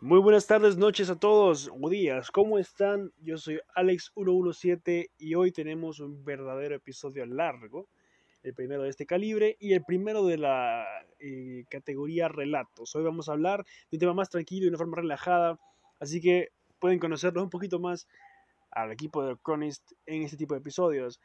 [0.00, 3.12] Muy buenas tardes, noches a todos, o días, ¿cómo están?
[3.20, 7.88] Yo soy Alex117 y hoy tenemos un verdadero episodio largo,
[8.44, 10.86] el primero de este calibre y el primero de la
[11.18, 12.94] eh, categoría relatos.
[12.94, 15.58] Hoy vamos a hablar de un tema más tranquilo y de una forma relajada,
[15.98, 18.06] así que pueden conocerlos un poquito más
[18.70, 21.20] al equipo de Chronist en este tipo de episodios.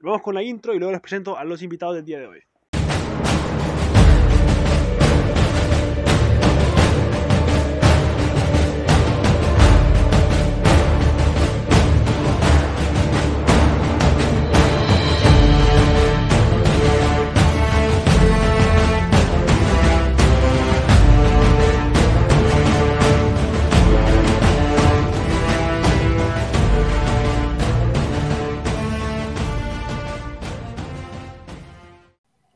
[0.00, 2.40] Vamos con la intro y luego les presento a los invitados del día de hoy.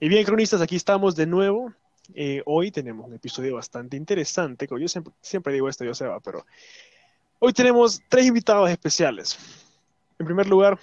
[0.09, 1.71] Y bien, cronistas, aquí estamos de nuevo.
[2.15, 4.67] Eh, hoy tenemos un episodio bastante interesante.
[4.67, 6.47] Como yo siempre, siempre digo esto, yo sé, pero
[7.41, 9.39] hoy tenemos tres invitados especiales.
[10.19, 10.79] En primer lugar,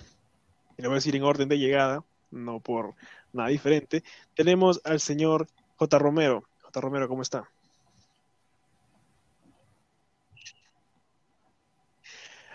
[0.78, 2.94] y lo voy a decir en orden de llegada, no por
[3.34, 4.04] nada diferente,
[4.36, 5.98] tenemos al señor J.
[5.98, 6.44] Romero.
[6.62, 6.82] J.
[6.82, 7.50] Romero, ¿cómo está?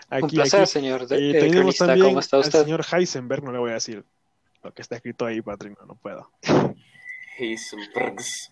[0.09, 1.05] Aquí, Un placer, señor.
[1.09, 4.05] Eh, tenemos también al señor Heisenberg, no le voy a decir
[4.63, 6.31] lo que está escrito ahí, Patrick, no, puedo.
[7.37, 8.51] Heisenbergs.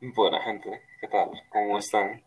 [0.00, 1.30] Buena gente, ¿qué tal?
[1.50, 2.22] ¿Cómo están?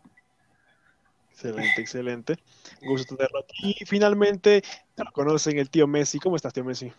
[1.30, 2.36] Excelente, excelente.
[2.80, 3.76] Gusto tenerlo aquí.
[3.78, 4.62] Y finalmente,
[4.96, 6.18] lo conocen el tío Messi.
[6.18, 6.90] ¿Cómo estás, tío Messi?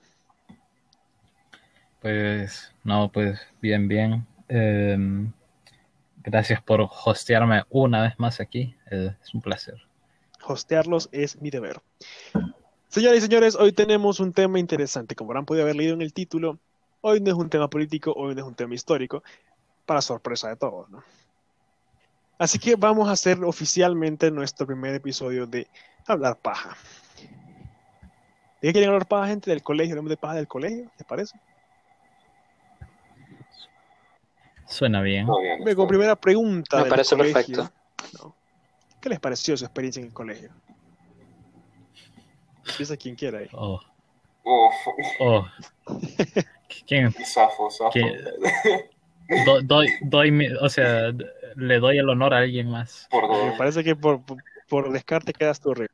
[2.01, 4.27] Pues, no, pues bien, bien.
[4.47, 5.31] Em,
[6.17, 8.75] gracias por hostearme una vez más aquí.
[8.91, 9.81] Eh, es un placer.
[10.45, 11.81] Hostearlos es mi deber.
[12.89, 15.15] Señoras y señores, hoy tenemos un tema interesante.
[15.15, 16.57] Como habrán podido haber leído en el título,
[17.01, 19.23] hoy no es un tema político, hoy no es un tema histórico,
[19.85, 21.03] para sorpresa de todos, ¿no?
[22.39, 25.67] Así que vamos a hacer oficialmente nuestro primer episodio de
[26.05, 26.77] Hablar Paja.
[28.61, 29.51] ¿De qué quieren hablar paja, gente?
[29.51, 29.93] ¿Del colegio?
[29.93, 30.89] ¿Hablamos de paja del colegio?
[30.97, 31.39] ¿Les parece?
[34.65, 35.27] Suena bien.
[35.27, 36.83] Como primera pregunta.
[36.83, 37.71] Me parece perfecto.
[38.99, 40.51] ¿Qué les pareció su experiencia en el colegio?
[42.69, 43.49] Empieza quien quiera ahí.
[43.53, 43.79] Oh.
[45.19, 45.45] Oh.
[46.87, 47.11] ¿Quién?
[47.25, 47.99] Safo, safo.
[49.65, 51.11] doy, doy, o sea,
[51.55, 53.07] le doy el honor a alguien más.
[53.11, 54.21] Me parece que por,
[54.69, 55.91] por, descarte quedas tú, Rick.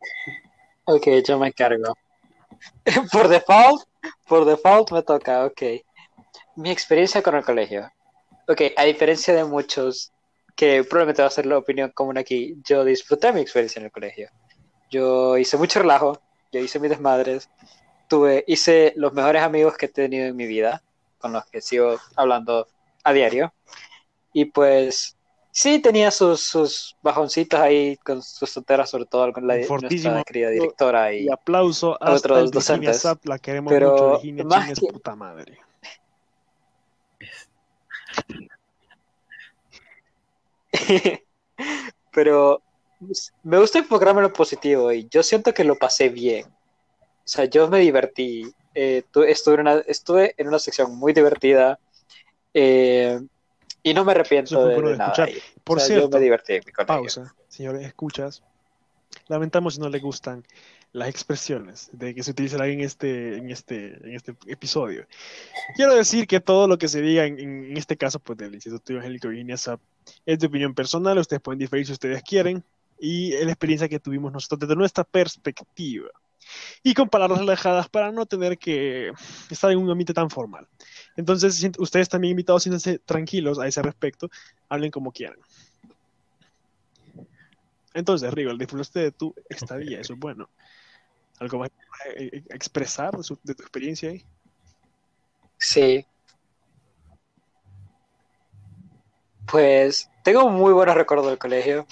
[0.90, 1.92] Ok, yo me encargo.
[3.12, 3.82] por default,
[4.26, 5.62] por default me toca, ok.
[6.56, 7.92] Mi experiencia con el colegio.
[8.48, 10.12] Ok, a diferencia de muchos
[10.56, 13.92] que probablemente va a ser la opinión común aquí, yo disfruté mi experiencia en el
[13.92, 14.30] colegio.
[14.90, 16.20] Yo hice mucho relajo,
[16.52, 17.50] yo hice mis desmadres,
[18.08, 20.82] tuve, hice los mejores amigos que he tenido en mi vida,
[21.18, 22.66] con los que sigo hablando
[23.04, 23.52] a diario.
[24.32, 25.16] Y pues
[25.50, 30.50] sí tenía sus, sus bajoncitos ahí con sus tonteras, sobre todo con la nuestra querida
[30.50, 33.04] directora y, aplauso a otros docentes.
[33.24, 34.86] la queremos Pero mucho, Virginia más que...
[34.86, 35.58] puta madre.
[42.12, 42.62] Pero
[43.42, 46.46] me gusta enfocarme en lo positivo y yo siento que lo pasé bien.
[46.46, 48.52] O sea, yo me divertí.
[48.74, 51.78] Eh, estuve, en una, estuve en una sección muy divertida
[52.54, 53.20] eh,
[53.82, 55.26] y no me arrepiento de, nada.
[55.64, 58.42] Por cierto, yo me divertí pausa, señores, escuchas.
[59.26, 60.44] Lamentamos si no le gustan
[60.92, 65.06] las expresiones de que se utilizarán en este, en este, en este episodio.
[65.76, 69.28] Quiero decir que todo lo que se diga en, este caso, pues del Instituto Evangélico
[69.28, 69.56] Virginia
[70.24, 72.64] es de opinión personal, ustedes pueden diferir si ustedes quieren,
[72.98, 76.08] y la experiencia que tuvimos nosotros desde nuestra perspectiva.
[76.82, 79.12] Y con palabras relajadas para no tener que
[79.50, 80.66] estar en un ambiente tan formal.
[81.16, 84.30] Entonces, ustedes también invitados, siéntense tranquilos a ese respecto,
[84.68, 85.38] hablen como quieran.
[87.92, 90.48] Entonces, Rival, disfrutaste de tu estadía, eso es bueno.
[91.40, 91.70] ¿Algo más
[92.16, 94.24] eh, eh, expresar de, de tu experiencia ahí?
[95.58, 96.06] Sí.
[99.50, 101.86] Pues tengo muy buenos recuerdos del colegio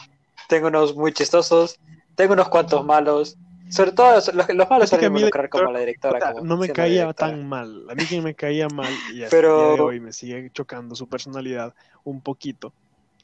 [0.49, 1.79] tengo unos muy chistosos,
[2.15, 3.37] tengo unos cuantos malos.
[3.69, 6.35] Sobre todo los, los malos son involucrar como la directora.
[6.41, 7.85] no me caía tan mal.
[7.91, 9.59] A mí quien me caía mal y hasta Pero...
[9.59, 11.75] día de hoy me sigue chocando su personalidad
[12.05, 12.73] un poquito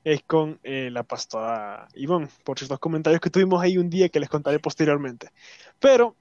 [0.04, 4.20] es con eh, la pastora Ivonne, por ciertos comentarios que tuvimos ahí un día que
[4.20, 5.30] les contaré posteriormente.
[5.78, 6.16] Pero,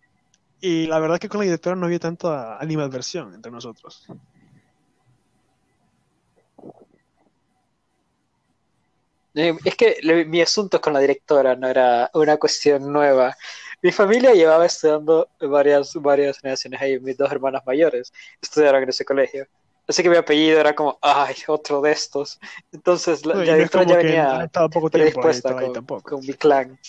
[0.59, 4.07] y la verdad que con la directora no había tanta animadversión entre nosotros.
[9.33, 13.35] Es que mi asunto con la directora no era una cuestión nueva.
[13.81, 19.05] Mi familia llevaba estudiando varias, varias generaciones ahí, mis dos hermanas mayores estudiaron en ese
[19.05, 19.47] colegio.
[19.87, 22.39] Así que mi apellido era como, ay, otro de estos.
[22.71, 26.17] Entonces la, No, la directora ya venía poco predispuesta ahí con, tampoco.
[26.17, 26.79] con mi clan.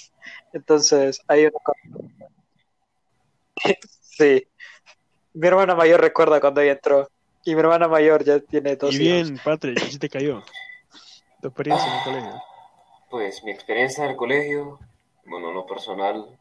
[0.53, 1.79] Entonces, hay una cosa.
[4.01, 4.47] Sí.
[5.33, 7.09] Mi hermana mayor recuerda cuando ella entró.
[7.45, 9.31] Y mi hermana mayor ya tiene dos Y hijos.
[9.31, 10.45] bien, Patrick, ¿sí te cayó?
[11.43, 12.43] Tu experiencia en el colegio.
[13.11, 14.79] Pues mi experiencia en el colegio,
[15.25, 16.39] bueno, en lo personal,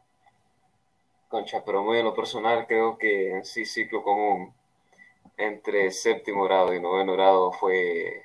[1.28, 4.54] concha, pero muy en lo personal, creo que en sí ciclo común
[5.36, 8.22] entre séptimo grado y noveno grado fue,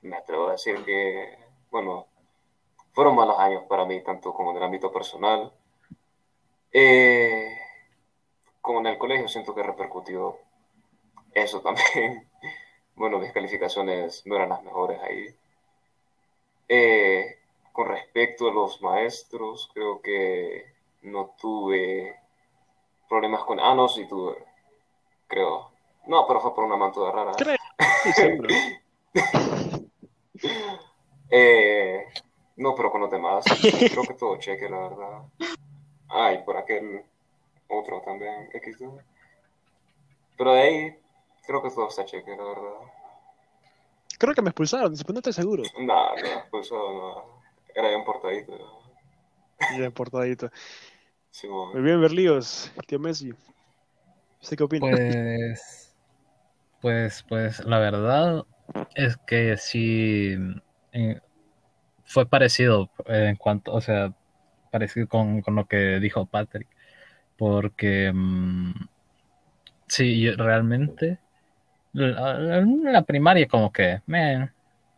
[0.00, 1.36] me atrevo a decir que,
[1.70, 2.06] bueno,
[2.94, 5.52] fueron malos años para mí, tanto como en el ámbito personal.
[6.72, 7.54] Eh,
[8.62, 10.38] como en el colegio siento que repercutió
[11.34, 12.26] eso también.
[12.94, 15.32] Bueno, mis calificaciones no eran las mejores ahí.
[16.68, 17.38] Eh,
[17.72, 20.66] con respecto a los maestros, creo que
[21.02, 22.18] no tuve
[23.08, 23.60] problemas con...
[23.60, 24.36] Ah, no, sí tuve,
[25.26, 25.70] creo.
[26.06, 27.32] No, pero fue por una mantuda rara.
[27.36, 27.56] Creo,
[28.02, 28.48] sí, seguro.
[31.30, 32.06] Eh,
[32.56, 35.22] no, pero con los demás, creo que todo cheque, la verdad.
[36.08, 37.04] Ah, y por aquel
[37.68, 38.50] otro también.
[40.36, 40.98] Pero de ahí,
[41.46, 42.74] creo que todo está cheque, la verdad.
[44.18, 45.62] Creo que me expulsaron, después no estoy seguro.
[45.78, 47.42] Nada, no, pues eso no.
[47.74, 48.52] Era bien portadito.
[49.78, 50.50] Ya, portadito.
[51.30, 51.72] Simón.
[51.72, 53.32] Muy bien, Berlíos, tío Messi.
[54.42, 54.90] ¿Usted qué opina?
[54.90, 55.94] Pues,
[56.80, 58.44] pues, pues, la verdad
[58.94, 60.36] es que sí
[60.92, 61.20] eh,
[62.04, 64.12] fue parecido en cuanto, o sea,
[64.72, 66.68] parecido con, con lo que dijo Patrick,
[67.36, 68.72] porque mm,
[69.86, 71.18] sí, yo realmente
[71.92, 74.52] la, la- primaria como que, man,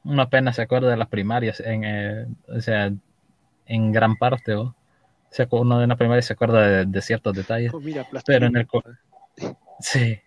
[0.05, 2.93] uno apenas se acuerda de las primarias, en, eh, o sea,
[3.67, 4.63] en gran parte, ¿o?
[4.65, 4.75] O
[5.33, 7.73] sea, uno de una primaria se acuerda de, de ciertos detalles.
[7.75, 8.67] Oh, mira, Pero en el
[9.81, 10.19] Sí,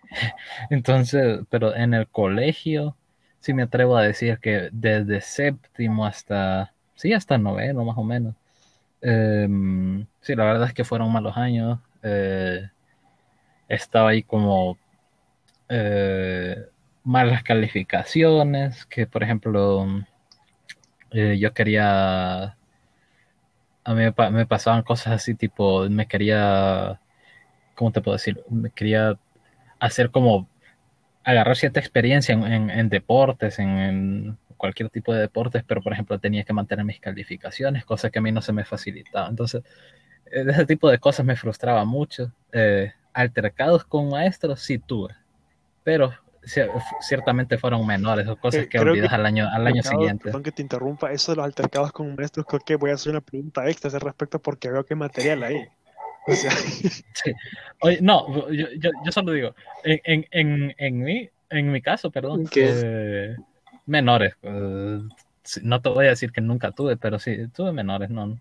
[0.70, 2.96] entonces, pero en el colegio
[3.40, 8.34] sí me atrevo a decir que desde séptimo hasta, sí, hasta noveno más o menos.
[9.02, 11.80] Em, sí, la verdad es que fueron malos años.
[12.02, 12.68] eh,
[13.68, 14.78] estaba ahí como
[15.68, 16.56] eh,
[17.04, 19.86] malas calificaciones, que por ejemplo
[21.10, 22.56] eh, yo quería,
[23.84, 27.00] a mí me, pa- me pasaban cosas así tipo, me quería
[27.76, 28.42] ¿cómo te puedo decir?
[28.50, 29.18] Me quería
[29.80, 30.48] hacer como
[31.24, 36.44] agarrar cierta experiencia en, en- deportes, en, cualquier tipo de deportes, pero por ejemplo tenía
[36.44, 39.28] que mantener mis calificaciones, cosa que a mí no se me facilitaba.
[39.28, 39.62] Entonces,
[40.26, 42.32] ese tipo de cosas me frustraba mucho.
[42.52, 45.14] Eh, altercados con maestros sí tuve,
[45.84, 49.66] pero cier- ciertamente fueron menores o cosas Eh, que creo olvidas que- al año, al
[49.66, 50.24] año siguiente.
[50.24, 53.10] Perdón que te interrumpa, eso de los altercados con maestros, creo que voy a hacer
[53.12, 55.68] una pregunta extra al respecto porque veo que hay material ahí.
[56.26, 56.50] O sea,
[57.80, 59.54] Oye, no, yo, yo, yo solo digo,
[59.84, 62.70] en, en, en, en mi, en mi caso, perdón, ¿Qué?
[62.74, 63.36] eh,
[63.86, 64.34] menores.
[64.42, 65.00] eh,
[65.42, 68.38] sí, no te voy a decir que nunca tuve, pero sí, tuve menores, ¿no?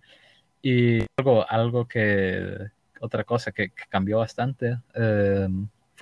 [0.62, 2.58] Y algo, algo que,
[3.02, 5.48] otra cosa que, que cambió bastante eh,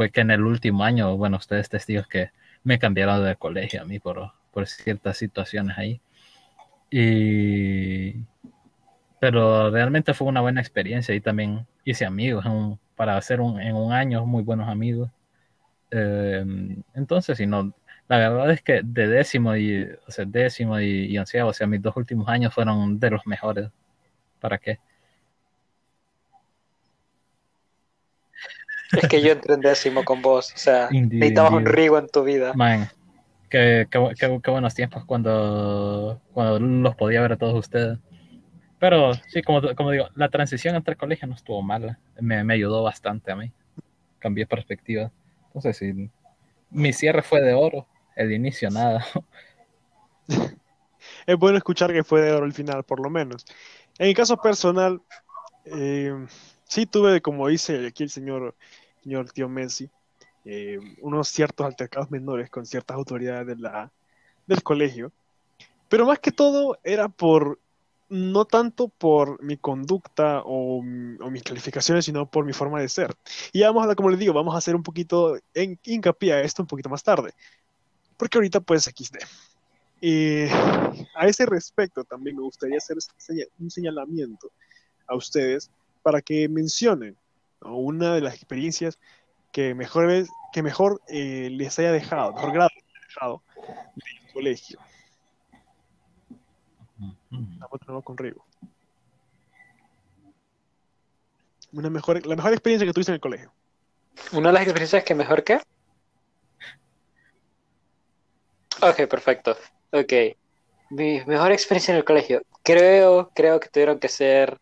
[0.02, 2.32] fue que en el último año, bueno, ustedes testigos que
[2.64, 6.02] me cambiaron de colegio a mí por, por ciertas situaciones ahí.
[6.92, 8.26] Y
[9.20, 13.76] pero realmente fue una buena experiencia y también hice amigos un- para hacer un, en
[13.76, 15.10] un año muy buenos amigos.
[15.92, 16.46] Eh,
[16.96, 17.74] entonces, si no,
[18.10, 21.68] la verdad es que de décimo y, o sea, décimo y, y onceavo, o sea,
[21.68, 23.70] mis dos últimos años fueron de los mejores.
[24.40, 24.80] ¿Para qué?
[28.98, 30.52] Es que yo entré en décimo con vos.
[30.54, 31.66] O sea, Indeed, necesitabas un.
[31.66, 32.54] Rigo en tu vida.
[32.56, 32.88] Man,
[33.50, 37.98] qué, qué qué- qué buenos tiempos cuando, cuando los podía ver a todos ustedes.
[38.80, 42.00] Pero sí, como, como digo, la transición entre colegios no estuvo mala.
[42.20, 43.52] Me, me ayudó bastante a mí.
[44.20, 45.12] Cambié perspectiva.
[45.48, 46.10] Entonces, sí,
[46.72, 47.88] mi cierre fue de oro.
[48.16, 49.06] El inicio, nada.
[51.26, 53.46] es bueno escuchar que fue de oro el final, por lo menos.
[53.98, 55.02] En mi caso personal,
[55.66, 56.14] eh,
[56.66, 58.56] sí tuve, como dice aquí el señor,
[59.04, 59.90] señor tío Messi,
[60.46, 63.92] eh, unos ciertos altercados menores con ciertas autoridades de la,
[64.48, 65.12] del colegio.
[65.90, 67.60] Pero más que todo era por,
[68.10, 73.16] no tanto por mi conducta o, o mis calificaciones, sino por mi forma de ser.
[73.52, 76.42] Y ya vamos a, como les digo, vamos a hacer un poquito en, hincapié a
[76.42, 77.34] esto un poquito más tarde.
[78.18, 79.18] Porque ahorita pues XD.
[80.02, 80.46] Y
[81.16, 82.98] a ese respecto también me gustaría hacer
[83.60, 84.52] un señalamiento
[85.08, 85.70] a ustedes
[86.02, 87.16] para que mencionen
[87.62, 87.76] ¿no?
[87.78, 89.00] una de las experiencias
[89.52, 93.44] que mejor, es- que mejor eh, les haya dejado, mejor grado les haya dejado
[93.96, 94.80] del colegio.
[97.88, 98.46] Nuevo con Rigo.
[101.74, 103.54] Una mejor, la mejor experiencia que tuviste en el colegio.
[104.34, 105.62] Una de las experiencias que mejor que.
[108.82, 109.56] Ok, perfecto.
[109.92, 110.14] Ok.
[110.90, 112.42] Mi mejor experiencia en el colegio.
[112.64, 114.60] Creo, creo que tuvieron que ser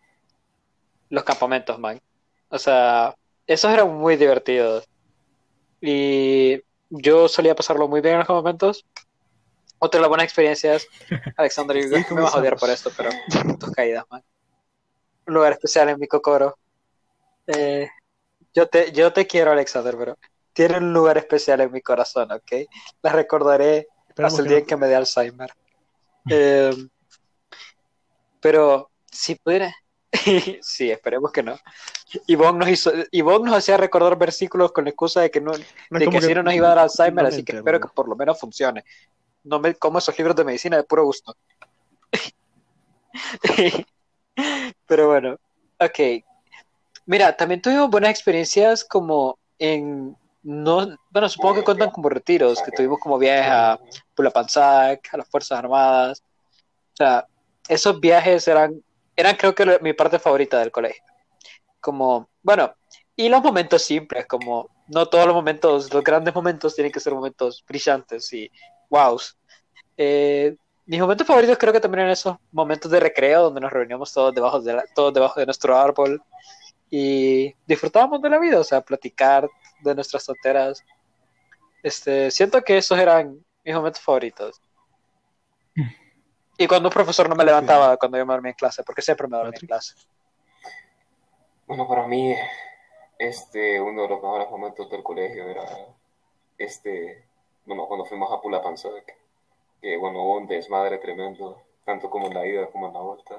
[1.10, 2.00] los campamentos, man.
[2.50, 3.16] O sea,
[3.48, 4.88] esos eran muy divertidos.
[5.82, 8.86] Y yo solía pasarlo muy bien en los campamentos.
[9.78, 10.88] Otra de las buenas experiencias,
[11.38, 13.10] Alexander, Sí, me vas a odiar por esto, pero
[13.58, 14.24] tus caídas, man.
[15.26, 16.58] Un lugar especial en mi cocoro.
[17.48, 17.88] Eh,
[18.54, 20.18] yo, te, yo te quiero, Alexander, pero
[20.54, 22.68] tiene un lugar especial en mi corazón, ¿ok?
[23.02, 23.88] La recordaré
[24.18, 25.52] hasta el día en que me dé Alzheimer.
[26.32, 26.76] Eh,
[28.40, 29.74] pero si pudiera.
[30.62, 31.58] sí, esperemos que no.
[32.28, 35.52] Ivonne nos, hizo, Ivonne nos hacía recordar versículos con la excusa de que, no,
[35.90, 38.08] No, de que si no nos iba a dar Alzheimer, así que espero que por
[38.08, 38.84] lo menos funcione.
[39.44, 41.36] No me como esos libros de medicina de puro gusto.
[44.88, 45.38] Pero bueno,
[45.80, 46.24] ok.
[47.06, 50.16] Mira, también tuvimos buenas experiencias como en.
[50.42, 53.80] No, bueno, supongo que cuentan como retiros, que tuvimos como viajes a
[54.16, 56.24] Pulapanzac, a las Fuerzas Armadas.
[56.94, 57.28] O sea,
[57.68, 58.82] esos viajes eran,
[59.20, 61.04] eran creo que lo- mi parte favorita del colegio.
[61.82, 62.74] Como, bueno,
[63.16, 67.14] y los momentos simples, como no todos los momentos, los grandes momentos tienen que ser
[67.14, 68.52] momentos brillantes y
[68.90, 69.38] wows.
[69.98, 74.14] Eh, mis momentos favoritos creo que también eran esos momentos de recreo donde nos reuníamos
[74.14, 76.22] todos debajo de, la- todos debajo de nuestro árbol
[76.92, 79.50] y disfrutábamos de la vida, o sea, platicar
[79.84, 80.84] de nuestras tonteras.
[81.84, 84.62] Este, siento que esos eran mis momentos favoritos.
[86.60, 89.30] Y cuando un profesor no me levantaba cuando yo me dormía en clase, porque siempre
[89.30, 89.96] me dormía en clase.
[91.66, 92.36] Bueno, para mí,
[93.18, 95.64] este, uno de los mejores momentos del colegio era,
[96.58, 97.24] este,
[97.66, 99.16] bueno, cuando fuimos a Pulapanzac,
[99.82, 103.36] que, bueno, hubo un desmadre tremendo, tanto como en la ida como en la vuelta.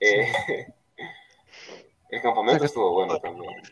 [0.00, 0.32] Eh,
[2.08, 3.62] el campamento estuvo bueno también.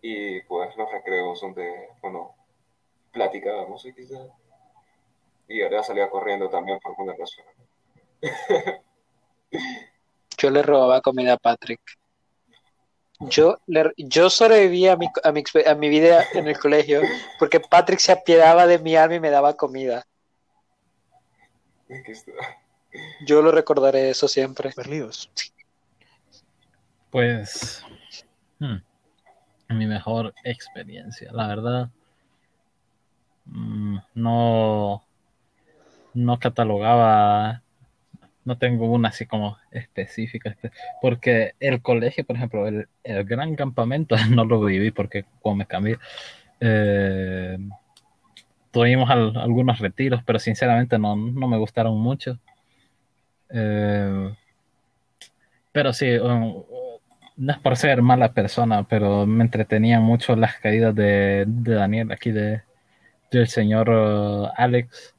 [0.00, 2.34] Y, pues, los recreos donde, bueno,
[3.12, 4.30] platicábamos y quizás,
[5.48, 7.44] y ahora salía corriendo también por alguna razón.
[10.38, 11.80] Yo le robaba comida a Patrick.
[13.20, 17.00] Yo, le, yo sobreviví a mi, a, mi, expe- a mi vida en el colegio
[17.38, 20.06] porque Patrick se apiadaba de mi alma y me daba comida.
[23.24, 24.70] Yo lo recordaré eso siempre.
[24.72, 25.30] Perdidos.
[27.10, 27.82] Pues
[28.58, 28.76] hmm,
[29.70, 31.88] mi mejor experiencia, la verdad,
[33.46, 35.05] mm, no,
[36.16, 37.62] no catalogaba,
[38.44, 43.56] no tengo una así como específica, espe- porque el colegio, por ejemplo, el, el gran
[43.56, 45.98] campamento no lo viví porque cuando me cambié,
[46.60, 47.58] eh,
[48.70, 52.38] tuvimos al- algunos retiros, pero sinceramente no, no me gustaron mucho.
[53.48, 54.30] Eh,
[55.72, 56.62] pero sí, um,
[57.36, 62.12] no es por ser mala persona, pero me entretenían mucho las caídas de, de Daniel,
[62.12, 62.62] aquí de,
[63.32, 65.15] del señor uh, Alex.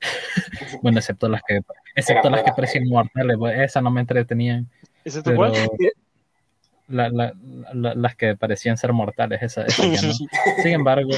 [0.82, 1.60] bueno, excepto las que
[1.94, 4.68] excepto las que parecían mortales, pues, esas no me entretenían.
[5.04, 5.52] ¿Excepto Pero cuál?
[6.88, 7.32] la- la-
[7.72, 10.14] la- las que parecían ser mortales, esas, esas ya no.
[10.62, 11.10] Sin embargo,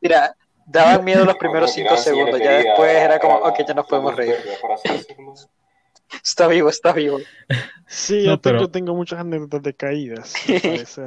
[0.00, 0.36] Mira,
[0.66, 3.58] daban miedo los primeros Cuando cinco tiraban señales segundos, de ya después era como, ok,
[3.66, 4.36] ya nos podemos reír.
[6.22, 7.18] Está vivo, está vivo.
[7.86, 11.06] Sí, No, yo pero- tengo muchas anécdotas de caídas, al parecer.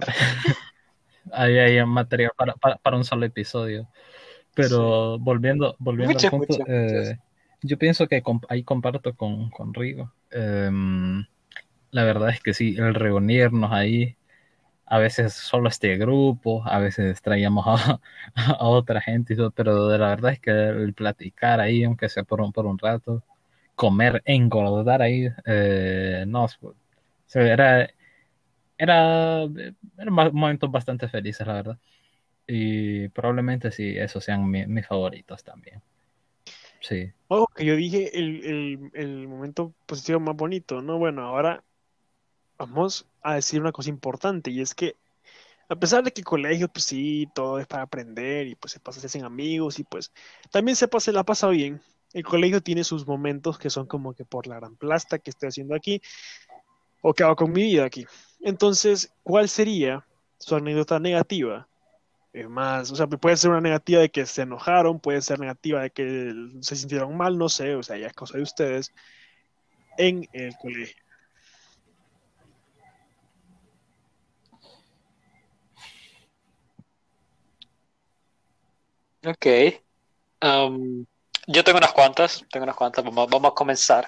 [1.34, 3.88] Ahí hay material para, para, para un solo episodio.
[4.54, 7.18] Pero volviendo, volviendo Muchas, al punto, muchas, eh,
[7.62, 10.14] yo pienso que comp- ahí comparto con, con Rigo.
[10.32, 11.26] Em,
[11.92, 14.18] la verdad es que sí, el reunirnos ahí,
[14.86, 18.02] a veces solo este grupo, a veces traíamos a,
[18.36, 22.10] a otra gente y todo, pero de la verdad es que el platicar ahí, aunque
[22.10, 23.24] sea por un, por un rato,
[23.76, 26.48] comer, engordar ahí, eh, no,
[27.34, 27.90] era,
[28.78, 29.44] era,
[29.98, 31.80] eran momentos bastante felices, la verdad.
[32.48, 35.82] Y probablemente sí, esos sean mi- mis favoritos también.
[36.82, 37.12] Sí.
[37.30, 40.98] Ojo, que yo dije el, el, el momento positivo más bonito, ¿no?
[40.98, 41.64] Bueno, ahora
[42.58, 44.96] vamos a decir una cosa importante y es que
[45.70, 48.80] a pesar de que el colegio, pues sí, todo es para aprender y pues se
[48.82, 50.12] pasa, se hacen amigos y pues
[50.52, 51.82] también se pasa, la pasa bien.
[52.14, 55.50] El colegio tiene sus momentos que son como que por la gran plasta que estoy
[55.50, 56.02] haciendo aquí
[57.02, 58.06] o que hago con mi vida aquí.
[58.42, 60.06] Entonces, ¿cuál sería
[60.38, 61.68] su anécdota negativa?
[62.34, 65.82] Es más, o sea, puede ser una negativa de que se enojaron, puede ser negativa
[65.82, 68.94] de que se sintieron mal, no sé, o sea, ya es cosa de ustedes
[69.98, 70.96] en el colegio.
[79.26, 79.46] Ok.
[80.44, 81.06] Um,
[81.48, 84.08] yo tengo unas cuantas, tengo unas cuantas, vamos, vamos a comenzar.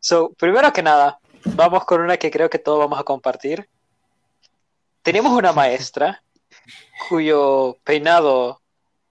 [0.00, 1.18] So, primero que nada,
[1.54, 3.68] vamos con una que creo que todos vamos a compartir.
[5.02, 6.22] Teníamos una maestra
[7.08, 8.60] cuyo peinado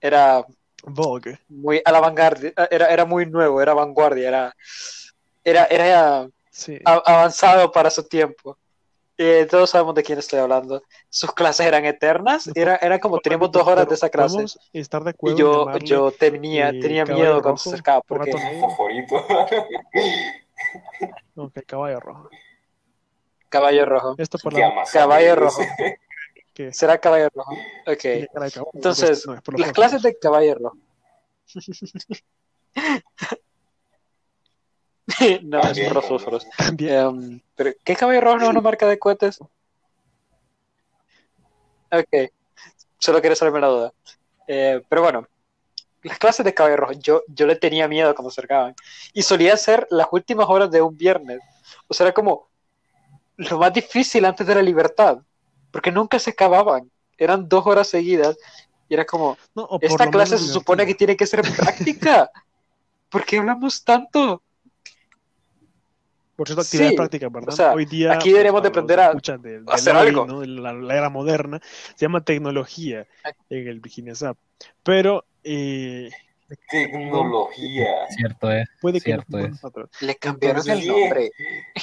[0.02, 0.46] era
[0.84, 1.40] Vogue.
[1.48, 4.56] muy a la vanguardia, era, era muy nuevo, era vanguardia, era,
[5.44, 6.80] era, era Sí.
[6.86, 8.58] a- avanzado para su tiempo.
[9.18, 10.84] Eh, todos sabemos de quién estoy hablando.
[11.10, 14.34] Sus clases eran eternas, era, era como teníamos dos horas de esa clase.
[14.36, 18.32] Podemos estar de Y yo, yo tenía, tenía miedo cuando se acercaba, porque.
[21.36, 22.30] Ok, caballo rojo.
[23.50, 24.16] caballo rojo.
[24.18, 25.62] Esto por la Caballo rojo.
[26.72, 27.52] será caballo rojo.
[27.86, 28.30] Ok.
[28.34, 30.78] caballo, Entonces, no, las clases de caballo rojo.
[35.44, 36.48] no, es fósforos.
[36.58, 36.94] También.
[36.94, 39.40] Em, pero, ¿Qué caballo rojo no es una marca de cohetes?
[41.92, 42.32] Ok,
[42.98, 43.94] solo quería saberme la duda.
[44.48, 45.28] Eh, pero bueno,
[46.06, 48.76] las clases de caballo rojo, yo, yo le tenía miedo cuando se acercaban.
[49.14, 51.40] Y solía ser las últimas horas de un viernes.
[51.88, 52.48] O sea, era como
[53.38, 55.20] lo más difícil antes de la libertad,
[55.72, 56.90] porque nunca se acababan.
[57.18, 58.38] Eran dos horas seguidas
[58.88, 62.30] y era como, No, esta clase se supone que tiene que ser práctica.
[63.10, 64.42] ¿Por qué hablamos tanto?
[66.36, 67.54] Por cierto, actividades Sí, prácticas, ¿verdad?
[67.54, 70.26] o sea, Hoy día, aquí deberíamos de los aprender a de- de hacer algo.
[70.26, 70.44] ¿no?
[70.44, 71.62] La, la era moderna,
[71.96, 73.08] se llama tecnología
[73.50, 74.38] en el Virginia Zap.
[74.84, 76.10] Pero eh,
[76.70, 78.08] Tecnología.
[78.10, 78.68] Cierto es.
[78.82, 79.50] puede que Cierto es.
[79.50, 79.90] nosotros.
[80.02, 81.32] Le cambiaron el nombre.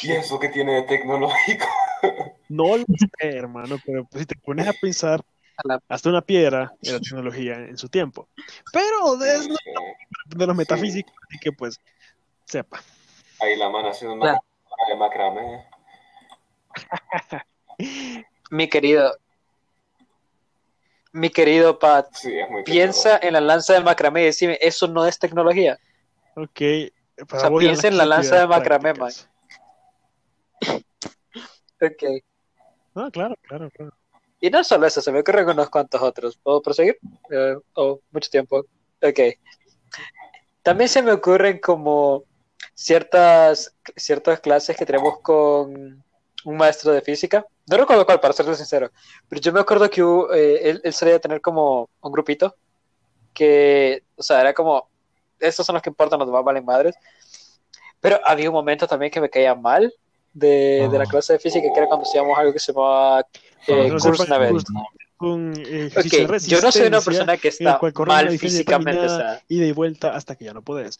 [0.02, 1.66] ¿Y eso que tiene de tecnológico?
[2.48, 5.24] No lo sé, hermano, pero pues, si te pones a pensar,
[5.56, 8.28] A la- hasta una piedra era tecnología en su tiempo.
[8.72, 9.56] Pero es no
[10.36, 11.80] de los metafísicos, así que pues
[12.44, 12.82] sepa.
[13.40, 14.40] Ahí la mano haciendo una Claro.
[14.88, 15.64] de macramé.
[18.50, 19.16] Mi querido,
[21.12, 22.32] mi querido Pat, Sí,
[22.64, 25.78] piensa en la lanza de macramé y decime, eso no es tecnología.
[26.34, 26.60] Ok.
[27.30, 29.12] O sea, piensa en la lanza de macramé, man.
[31.82, 32.22] Ok.
[32.94, 33.92] Ah, claro, claro, claro.
[34.40, 36.36] Y no solo eso, se me ocurren unos cuantos otros.
[36.36, 36.96] ¿Puedo proseguir?
[37.28, 38.64] Eh, oh, mucho tiempo.
[39.02, 39.18] Ok.
[40.62, 42.24] También se me ocurren como
[42.74, 46.04] ciertas, ciertas clases que tenemos con
[46.44, 47.44] un maestro de física.
[47.66, 48.90] No recuerdo cuál, para serles sincero.
[49.28, 52.56] Pero yo me acuerdo que hubo, eh, él, él solía tener como un grupito
[53.32, 54.88] que, o sea, era como,
[55.38, 56.94] estos son los que importan, los demás valen madres.
[58.00, 59.92] Pero había un momento también que me caía mal
[60.32, 61.08] de, de la Oh.
[61.08, 63.20] clase de física, que era cuando hacíamos algo que se llamaba
[63.68, 68.38] eh, No, no eh, ejercicio de Ok, yo no soy una persona que está mal
[68.38, 69.06] físicamente,
[69.48, 70.98] ida y vuelta hasta que ya no puedes.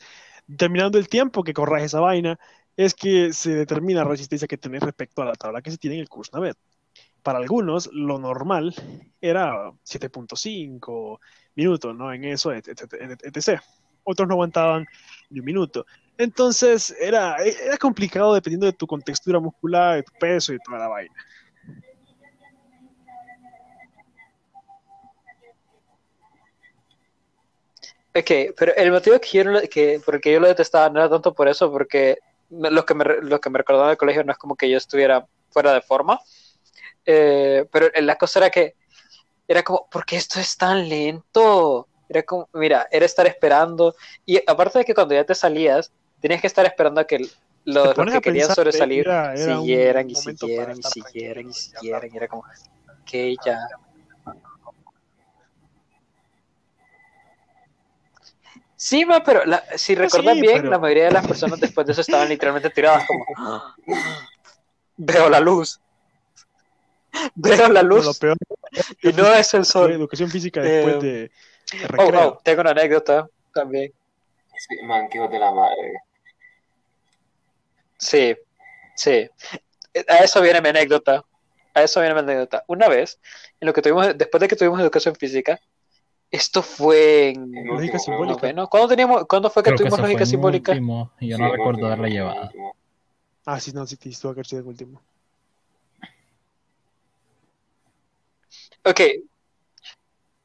[0.56, 2.38] Terminando el tiempo que corras esa vaina,
[2.76, 5.96] es que se determina la resistencia que tenés respecto a la tabla que se tiene
[5.96, 6.56] en el curso Navet.
[7.22, 8.74] Para algunos, lo normal
[9.20, 11.20] era 7.5
[11.54, 12.12] minutos, ¿no?
[12.12, 13.60] En eso, et- et- et- etc.
[14.04, 14.86] Otros no aguantaban
[15.30, 15.86] ni un minuto.
[16.18, 20.88] Entonces, era, era complicado dependiendo de tu contextura muscular, de tu peso y toda la
[20.88, 21.14] vaina.
[28.14, 31.08] Ok, pero el motivo que yo que, por el que yo lo detestaba no era
[31.08, 32.18] tanto por eso, porque
[32.52, 34.70] me- lo que me, re- lo que me recordaba del colegio no es como que
[34.70, 36.20] yo estuviera fuera de forma,
[37.06, 38.76] eh, pero la cosa era que
[39.48, 41.88] era como, ¿por qué esto es tan lento?
[42.08, 43.94] Era como, mira, era estar esperando,
[44.26, 47.30] y aparte de que cuando ya te salías, tenías que estar esperando a que
[47.64, 52.12] los, los que querían pensar, sobresalir era- era siguieran y siguieran y siguieran y siguieran,
[52.12, 52.42] y era como,
[53.02, 53.12] ok,
[53.44, 53.58] ya.
[58.84, 61.86] Sí, ma, pero la- si recuerdas sí, bien, pero- la mayoría de las personas después
[61.86, 63.24] de eso estaban literalmente tiradas como,
[64.96, 65.80] veo la luz,
[67.36, 68.36] veo la lo luz peor
[69.00, 69.92] y no es el sol.
[69.92, 71.12] educación física después Eh, de,
[71.78, 72.28] de Oh, recreo.
[72.28, 73.92] oh, tengo una anécdota también.
[74.68, 75.92] Sí, man, qué hijo de la madre.
[77.98, 78.36] Sí,
[78.96, 79.28] sí.
[80.08, 81.22] A eso viene mi anécdota.
[81.74, 82.64] A eso viene mi anécdota.
[82.66, 83.20] Una vez,
[83.60, 85.60] en lo que tuvimos, después de que tuvimos educación física,
[86.32, 88.40] esto fue en Lógica simbólica.
[88.40, 88.66] noveno.
[88.66, 90.72] ¿Cuándo teníamos, ¿cuándo fue que Creo que tuvimos lógica simbólica?
[90.72, 92.50] último y yo Sí, no recuerdo haberla llevado.
[93.44, 95.02] Ah, sí, no, sí, que haber sido el último.
[98.84, 99.00] Ok.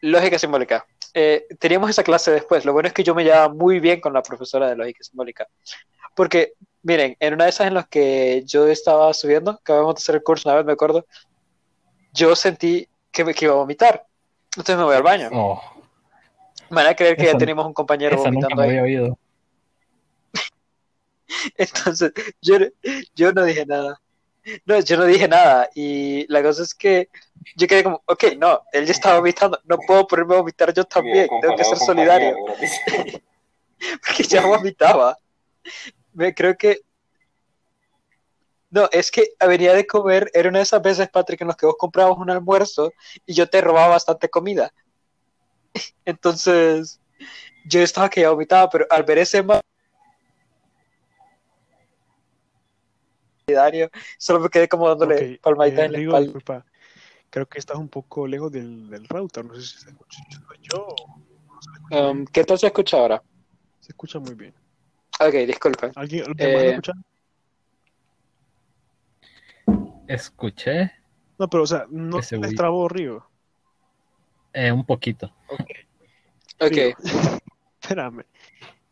[0.01, 0.85] Lógica simbólica.
[1.13, 2.65] Eh, teníamos esa clase después.
[2.65, 5.47] Lo bueno es que yo me llevaba muy bien con la profesora de lógica simbólica.
[6.15, 10.15] Porque, miren, en una de esas en las que yo estaba subiendo, acabamos de hacer
[10.15, 11.05] el curso una vez, me acuerdo,
[12.11, 14.05] yo sentí que me que iba a vomitar.
[14.51, 15.29] Entonces me voy al baño.
[15.31, 15.61] Oh,
[16.69, 18.69] Me van a creer que Esa- ya teníamos un compañero nunca vomitando me ahí.
[18.69, 19.19] había oído.
[21.57, 22.57] Entonces, yo,
[23.15, 23.99] yo no dije nada.
[24.65, 25.69] No, yo no dije nada.
[25.75, 27.09] Y la cosa es que
[27.55, 30.83] yo quedé como, ok, no, él ya estaba vomitando, no puedo ponerme a vomitar yo
[30.85, 32.35] también, tengo que ser solidario,
[34.05, 35.17] porque ya vomitaba.
[36.13, 36.79] Me creo que...
[38.69, 41.65] No, es que venía de comer, era una de esas veces, Patrick, en las que
[41.65, 42.91] vos comprabas un almuerzo
[43.25, 44.73] y yo te robaba bastante comida.
[46.05, 46.99] Entonces,
[47.65, 49.61] yo estaba que ya vomitaba, pero al ver ese ma-
[53.47, 56.25] solidario, solo me quedé como dándole Ok, palmaditas eh, en la espalda.
[56.25, 56.65] disculpa.
[57.29, 59.45] Creo que estás un poco lejos del, del router.
[59.45, 60.19] No sé si se escucha
[60.61, 61.07] yo o
[61.47, 62.09] no se escucha.
[62.09, 63.23] Um, ¿Qué tal se escucha ahora?
[63.79, 64.53] Se escucha muy bien.
[65.19, 65.91] Ok, disculpen.
[65.95, 66.93] ¿Alguien ¿alguien más lo Eh, escucha?
[70.07, 70.91] Escuché
[71.37, 72.55] No, pero o sea, no Wii.
[72.55, 73.26] trabó Rigo.
[74.57, 75.31] Eh, un poquito.
[76.59, 76.97] Ok, Rigo.
[77.81, 78.23] Espérame.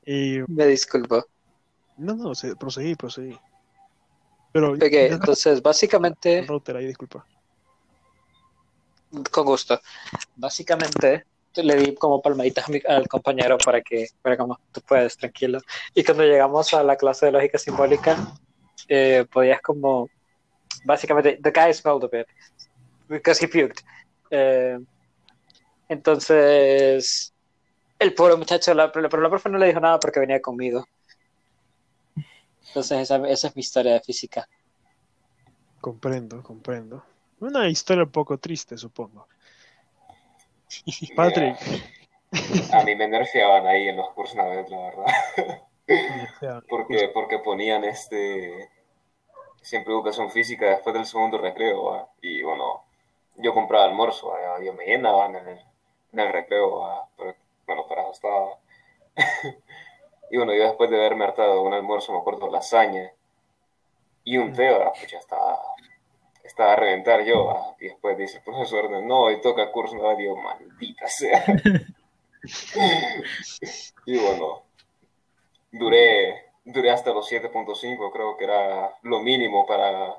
[0.06, 1.26] Eh, me disculpo.
[1.98, 3.38] no, no, se- proseguí, proseguí.
[4.52, 7.26] Pero Ok, entonces básicamente, router ahí, disculpa.
[9.32, 9.80] con gusto.
[10.36, 11.26] Básicamente
[11.56, 15.60] le di como palmaditas al compañero para que, para como tú puedes, tranquilo.
[15.94, 18.18] Y cuando llegamos a la clase de lógica simbólica,
[18.88, 20.10] eh, podías como,
[20.86, 22.28] básicamente, the guy smelled a bit
[23.08, 23.80] because he puked.
[24.32, 24.78] Eh,
[25.90, 27.34] entonces,
[28.00, 30.86] el pobre muchacho, la, pero la profe no le dijo nada porque venía conmigo.
[32.68, 34.48] Entonces, esa, esa es mi historia de física.
[35.80, 37.04] Comprendo, comprendo.
[37.40, 39.28] Una historia un poco triste, supongo.
[41.16, 41.58] Patrick.
[42.74, 45.06] A mí me nerfeaban ahí en los cursos naves, la verdad.
[46.68, 48.70] Porque, porque ponían este
[49.62, 52.10] siempre educación física después del segundo recreo, ¿va?
[52.22, 52.84] y bueno,
[53.36, 54.64] yo compraba almuerzo, ¿va?
[54.64, 55.60] yo me llenaba en el,
[56.16, 57.08] en el recreo, ¿va?
[57.18, 57.36] pero
[57.68, 58.58] bueno, para eso estaba.
[60.32, 63.12] y bueno, yo después de haberme hartado un almuerzo, me acuerdo, lasaña
[64.24, 64.94] y un té, ¿va?
[64.94, 65.60] pues ya estaba,
[66.44, 67.76] estaba a reventar yo, ¿va?
[67.80, 70.16] y después dice el profesor, no, y toca curso, ¿va?
[70.16, 71.44] digo, maldita sea.
[74.06, 74.64] y bueno,
[75.72, 80.16] duré, duré hasta los 7.5, creo que era lo mínimo para,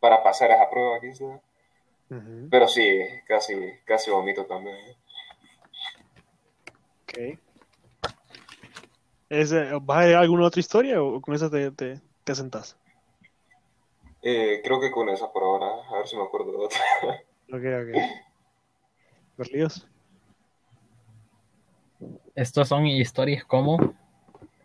[0.00, 1.14] para pasar esa prueba aquí.
[1.14, 1.24] ¿sí?
[1.24, 4.76] ujú, Pero sí, casi, casi vomito también.
[7.16, 7.38] Ok.
[9.28, 9.52] ¿Es,
[9.82, 12.76] ¿Vas a ir a alguna otra historia o con esa te, te, te asentás?
[14.22, 16.80] Eh, creo que con esa por ahora, a ver si me acuerdo de otra.
[17.48, 17.96] Ok, ok.
[19.38, 19.86] Berlíos.
[22.34, 23.94] Estos son historias como...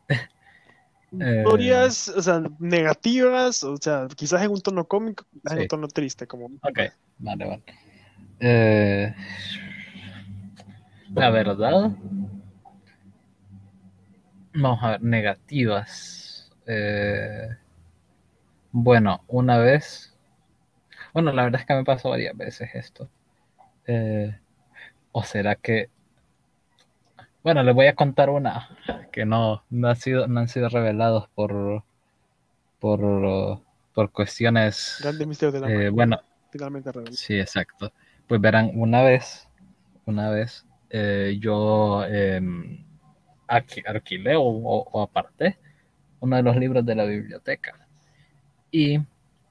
[0.10, 0.18] eh,
[1.14, 5.88] Historias, o sea, negativas, o sea, quizás en un tono cómico, quizás en un tono
[5.90, 6.48] triste, como...
[6.48, 6.80] Ok,
[7.20, 7.64] vale, vale.
[8.40, 9.14] Eh,
[11.14, 11.92] la verdad,
[14.54, 16.52] vamos a ver, negativas.
[16.66, 17.50] Eh,
[18.72, 20.16] bueno, una vez,
[21.14, 23.10] bueno, la verdad es que me pasó varias veces esto.
[23.88, 24.38] Eh,
[25.12, 25.90] o será que,
[27.44, 28.70] bueno, les voy a contar una
[29.12, 31.84] que no, no ha sido, no han sido revelados por,
[32.80, 33.62] por,
[33.94, 37.16] por cuestiones, Grandes misterios de la eh, bueno, finalmente revelado.
[37.16, 37.92] Sí, exacto.
[38.28, 39.50] Pues verán, una vez,
[40.06, 42.06] una vez, eh, yo
[43.58, 45.58] alqui- alquilé o, o- aparté
[46.22, 47.88] uno de los libros de la biblioteca.
[48.72, 49.00] Y,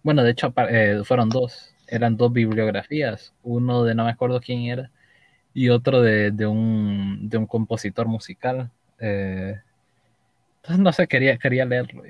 [0.03, 1.75] bueno, de hecho, eh, fueron dos.
[1.89, 3.35] Eran dos bibliografías.
[3.43, 4.91] Uno de no me acuerdo quién era
[5.55, 8.71] y otro de, de un, de un compositor musical.
[9.01, 9.57] Eh,
[10.57, 12.03] entonces, no sé, quería, quería leerlo.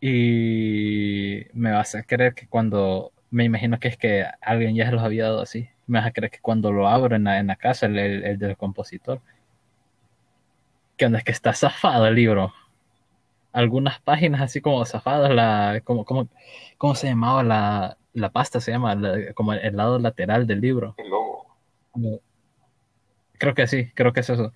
[0.00, 4.92] Y me vas a creer que cuando, me imagino que es que alguien ya se
[4.92, 7.48] los había dado así, me vas a creer que cuando lo abro en la, en
[7.48, 9.20] la casa, el- el del compositor,
[11.00, 12.52] que onda es que está zafado el libro.
[13.52, 16.28] Algunas páginas así como zafadas, la, como, como,
[16.78, 18.60] ¿cómo se llamaba la, la pasta?
[18.60, 20.94] Se llama la- como el, el lado lateral del libro.
[20.98, 21.10] El.
[21.90, 22.20] Como-
[23.38, 24.52] Creo que sí, creo que es eso.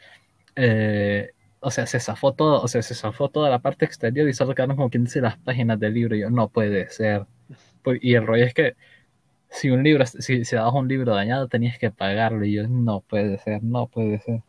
[0.56, 4.34] Eh, o sea, se zafó todo, o sea, se zafó toda la parte exterior y
[4.34, 6.16] solo quedaron como quien dice las páginas del libro.
[6.16, 7.26] Y yo, no puede ser.
[7.82, 8.76] Pues, y el rollo es que
[9.50, 12.44] si un libro, si, si dabas un libro dañado, tenías que pagarlo.
[12.46, 14.42] Y yo, no puede ser, no puede ser.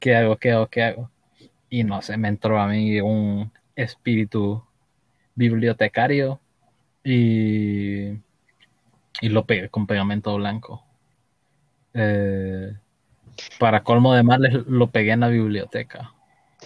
[0.00, 0.36] ¿Qué hago?
[0.38, 0.68] ¿Qué hago?
[0.68, 1.10] ¿Qué hago?
[1.74, 4.62] Y no sé, me entró a mí un espíritu
[5.34, 6.40] bibliotecario
[7.04, 8.10] y,
[9.20, 10.84] y lo pegué con pegamento blanco.
[11.94, 12.72] Eh,
[13.58, 16.12] para colmo de males, lo pegué en la biblioteca.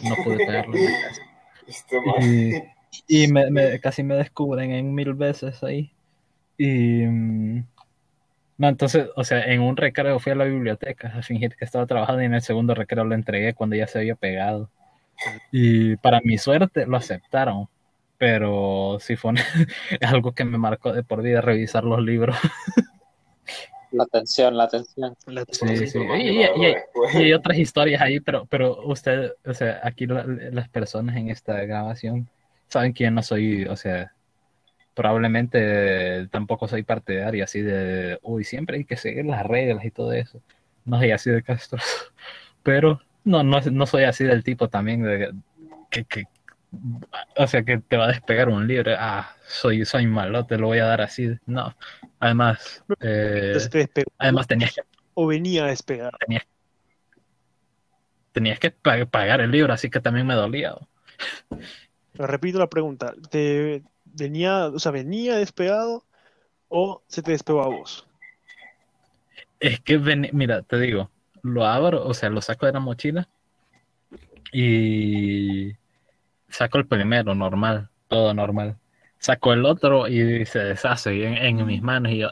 [0.05, 1.23] No pude pegarlo en la casa.
[1.67, 1.99] Este
[3.07, 5.93] y me, me- casi me descubren en mil veces ahí.
[6.59, 7.07] Y.
[7.07, 7.65] mm,
[8.59, 11.87] No, entonces, o sea, en un recreo fui a la biblioteca a fingir que estaba
[11.87, 14.71] trabajando y en el segundo recreo lo entregué cuando ya se había pegado.
[15.51, 17.69] Y para mi suerte lo aceptaron.
[18.19, 19.33] Pero sí fue
[20.03, 22.37] algo que me marcó de por vida revisar los libros.
[23.93, 25.17] La atención, la atención.
[25.27, 25.99] La- Sí, sí.
[25.99, 26.75] Man, Y, y- y-
[27.15, 31.31] y hay otras historias ahí, pero, pero usted, o sea, aquí la- las personas en
[31.31, 32.29] esta grabación
[32.69, 34.13] saben que yo no soy, o sea,
[34.95, 40.13] probablemente tampoco soy partidario así de, uy, siempre hay que seguir las reglas y todo
[40.13, 40.41] eso.
[40.85, 41.79] No soy así de Castro,
[42.63, 45.33] pero no, no, no soy así del tipo también de
[45.91, 46.25] que, que,
[47.37, 50.67] o sea, que te va a despegar un libro, ah, soy, soy malo, te lo
[50.69, 51.31] voy a dar así.
[51.47, 51.75] No,
[52.19, 54.83] además, eh, te además tenías que,
[55.15, 56.13] O venía a despegar.
[56.19, 56.45] tenías,
[58.33, 60.75] tenías que pa- pagar el libro, así que también me dolía.
[62.15, 63.15] Repito la pregunta.
[63.31, 66.05] ¿Te venía, o sea, venía despegado
[66.69, 68.07] o se te despegó a vos?
[69.61, 71.11] Es que, ven- mira, te digo,
[71.49, 73.29] lo abro, o sea, lo saco de la mochila
[74.53, 75.73] y
[76.49, 78.77] saco el primero, normal, todo normal.
[79.19, 82.31] Saco el otro y se deshace en, en mis manos y yo,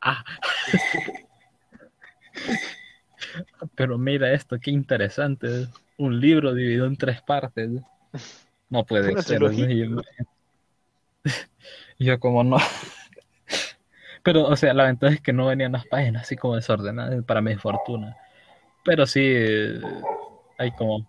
[0.00, 0.24] ah.
[3.74, 5.68] Pero mira esto, qué interesante.
[5.96, 7.70] Un libro dividido en tres partes.
[8.70, 9.40] No puede ser.
[9.40, 9.50] yo,
[11.98, 12.58] yo como no.
[14.28, 17.40] Pero, o sea, la ventaja es que no venían las páginas así como desordenadas para
[17.40, 18.14] mi fortuna.
[18.84, 19.80] Pero sí, eh,
[20.58, 21.08] hay como,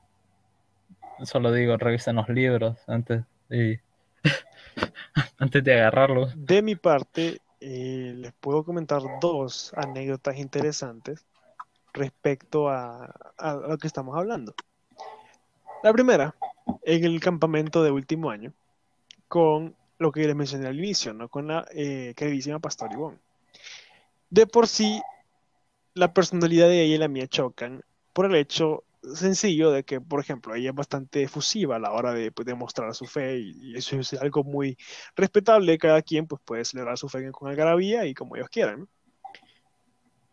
[1.23, 3.77] solo digo, revisen los libros antes y
[5.37, 6.31] antes de agarrarlos.
[6.37, 11.25] De mi parte, eh, les puedo comentar dos anécdotas interesantes
[11.91, 14.55] respecto a, a lo que estamos hablando.
[15.83, 16.33] La primera,
[16.83, 18.53] en el campamento de último año,
[19.27, 21.29] con lo que les mencioné al inicio, ¿no?
[21.29, 23.19] Con la eh, queridísima Pastor Ivonne.
[24.29, 25.01] De por sí,
[25.93, 27.83] la personalidad de ella y la mía chocan
[28.13, 28.83] por el hecho
[29.13, 32.55] sencillo de que, por ejemplo, ella es bastante efusiva a la hora de, pues, de
[32.55, 34.77] mostrar su fe y, y eso es algo muy
[35.15, 35.77] respetable.
[35.77, 38.87] Cada quien pues, puede celebrar su fe con algarabía y como ellos quieran.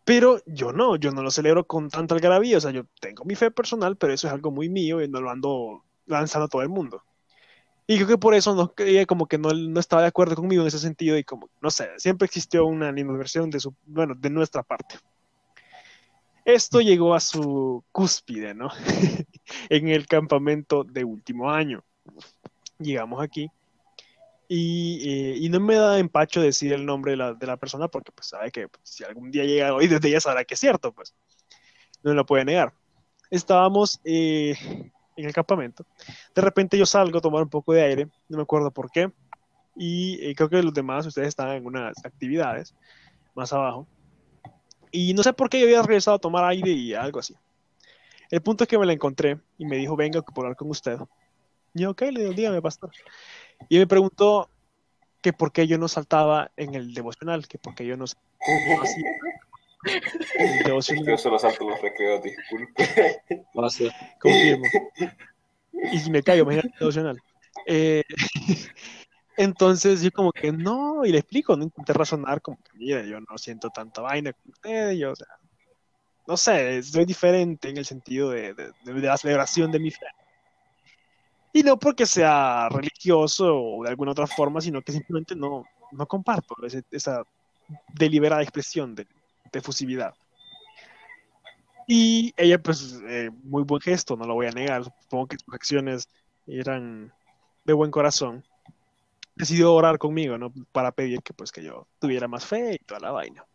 [0.05, 2.57] Pero yo no, yo no lo celebro con tanta algarabía.
[2.57, 5.19] O sea, yo tengo mi fe personal, pero eso es algo muy mío y no
[5.19, 7.03] lo ando lanzando a todo el mundo.
[7.87, 10.61] Y creo que por eso no, ella como que no, no estaba de acuerdo conmigo
[10.61, 14.29] en ese sentido y como, no sé, siempre existió una animadversión de su, bueno, de
[14.29, 14.95] nuestra parte.
[16.43, 18.69] Esto llegó a su cúspide, ¿no?
[19.69, 21.83] en el campamento de último año.
[22.77, 23.49] Llegamos aquí
[24.49, 27.87] y, eh, y no me da empacho decir el nombre de la, de la persona
[27.87, 30.59] porque pues sabe que pues, si algún día llega hoy desde ella sabrá que es
[30.59, 31.13] cierto, pues
[32.03, 32.73] no lo puede negar.
[33.29, 34.55] Estábamos eh,
[35.17, 35.85] en el campamento.
[36.33, 39.11] De repente yo salgo a tomar un poco de aire, no me acuerdo por qué,
[39.75, 42.73] y eh, creo que los demás, ustedes estaban en unas actividades
[43.35, 43.87] más abajo,
[44.91, 47.35] y no sé por qué yo había regresado a tomar aire y algo así.
[48.29, 50.97] El punto es que me la encontré y me dijo, venga, puedo hablar con usted.
[51.73, 52.91] Yo, ok, le digo, dígame, pastor.
[53.69, 54.49] Y me preguntó
[55.21, 58.81] que por qué yo no saltaba en el devocional, que por qué yo no no
[58.81, 59.03] hacía
[60.65, 61.05] devocional.
[61.05, 63.21] Yo solo salto los recreos, disculpe.
[63.53, 63.91] No sé.
[64.19, 64.65] Confirmo.
[65.91, 67.17] Y si me caigo, imagínate devocional.
[67.65, 68.03] Eh,
[69.37, 73.19] entonces yo como que no, y le explico, no intenté razonar como que, mire, yo
[73.19, 75.27] no siento tanta vaina como ustedes, yo, o sea,
[76.25, 80.07] no sé, soy diferente en el sentido de, de- de la celebración de mi fe.
[81.53, 86.05] Y no porque sea religioso o de alguna otra forma, sino que simplemente no, no
[86.05, 87.23] comparto ese- esa
[87.93, 89.07] deliberada expresión de,
[89.51, 90.13] de efusividad.
[91.87, 94.83] Y ella, pues, eh, muy buen gesto, no lo voy a negar.
[94.83, 96.09] Supongo que sus acciones
[96.45, 97.13] eran
[97.63, 98.43] de buen corazón.
[99.35, 100.51] Decidió orar conmigo, ¿no?
[100.71, 103.45] Para pedir que, pues, que yo tuviera más fe y toda la vaina.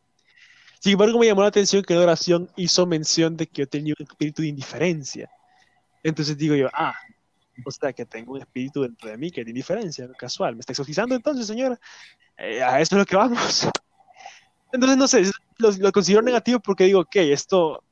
[0.80, 3.94] Sin embargo, me llamó la atención que la oración hizo mención de que yo tenía
[3.98, 5.30] un espíritu de indiferencia.
[6.02, 6.94] Entonces digo yo, ah,
[7.64, 10.54] o sea, que tengo un espíritu dentro de mí que es de indiferencia, casual.
[10.54, 11.78] ¿Me está exorcizando entonces, señora?
[12.36, 13.68] Eh, a eso es lo que vamos.
[14.72, 17.82] Entonces, no sé, lo, lo considero negativo porque digo, ok, esto,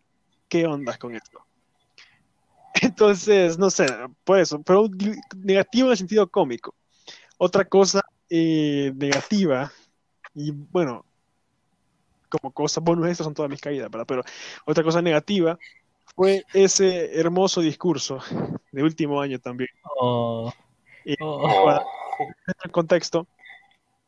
[0.49, 1.45] ¿qué onda con esto?
[2.83, 3.87] Entonces, no sé,
[4.25, 4.89] por eso, pero
[5.37, 6.75] negativo en el sentido cómico.
[7.39, 9.73] Otra cosa eh, negativa,
[10.35, 11.05] y bueno,
[12.29, 14.07] como cosa, bonus estas son todas mis caídas, ¿verdad?
[14.07, 14.23] Pero
[14.67, 15.59] otra cosa negativa
[16.15, 18.21] fue ese hermoso discurso
[18.71, 19.71] de último año también.
[19.99, 20.53] Oh,
[21.05, 21.65] Eh, oh.
[21.65, 21.85] para
[22.65, 23.27] el contexto,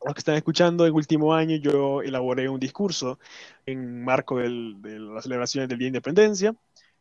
[0.05, 3.19] los que están escuchando, en último año yo elaboré un discurso
[3.67, 6.55] en marco del- de las celebraciones del Día de Independencia,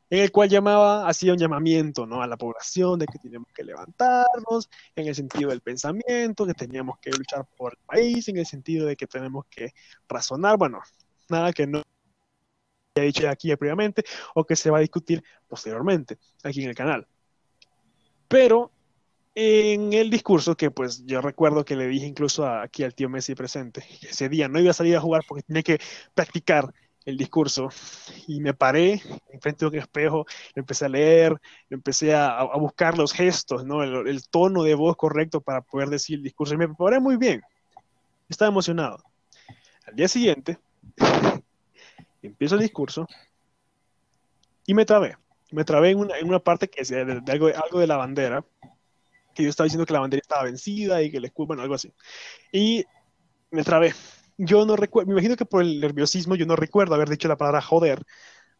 [0.09, 2.21] en el cual llamaba, hacía un llamamiento ¿no?
[2.21, 6.99] a la población de que teníamos que levantarnos en el sentido del pensamiento, que teníamos
[6.99, 9.71] que luchar por el país, en el sentido de que tenemos que
[10.09, 10.81] razonar, bueno,
[11.29, 11.81] nada que no
[12.95, 14.03] haya dicho aquí previamente
[14.35, 17.07] o que se va a discutir posteriormente aquí en el canal.
[18.27, 18.71] Pero
[19.33, 23.35] en el discurso que pues yo recuerdo que le dije incluso aquí al tío Messi
[23.35, 25.79] presente, ese día no iba a salir a jugar porque tenía que
[26.13, 26.73] practicar
[27.05, 27.69] el discurso
[28.27, 31.39] y me paré enfrente de un espejo, empecé a leer,
[31.69, 33.83] empecé a, buscar los gestos, ¿no?
[33.83, 37.41] El, tono de voz correcto para poder decir el discurso y me preparé muy bien.
[38.29, 39.03] Estaba emocionado.
[39.87, 40.59] Al día siguiente,
[42.21, 43.07] empiezo el discurso
[44.67, 45.17] y me trabé.
[45.49, 48.45] Me trabé en una, en una parte que decía de, de algo de la bandera,
[49.33, 51.75] que yo estaba diciendo que la bandera estaba vencida y que el escudo, bueno, algo
[51.75, 51.91] así.
[52.51, 52.85] Y
[53.51, 53.93] me trabé.
[54.37, 57.37] Yo no recuerdo, me imagino que por el nerviosismo yo no recuerdo haber dicho la
[57.37, 58.03] palabra joder,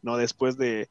[0.01, 0.89] no después de,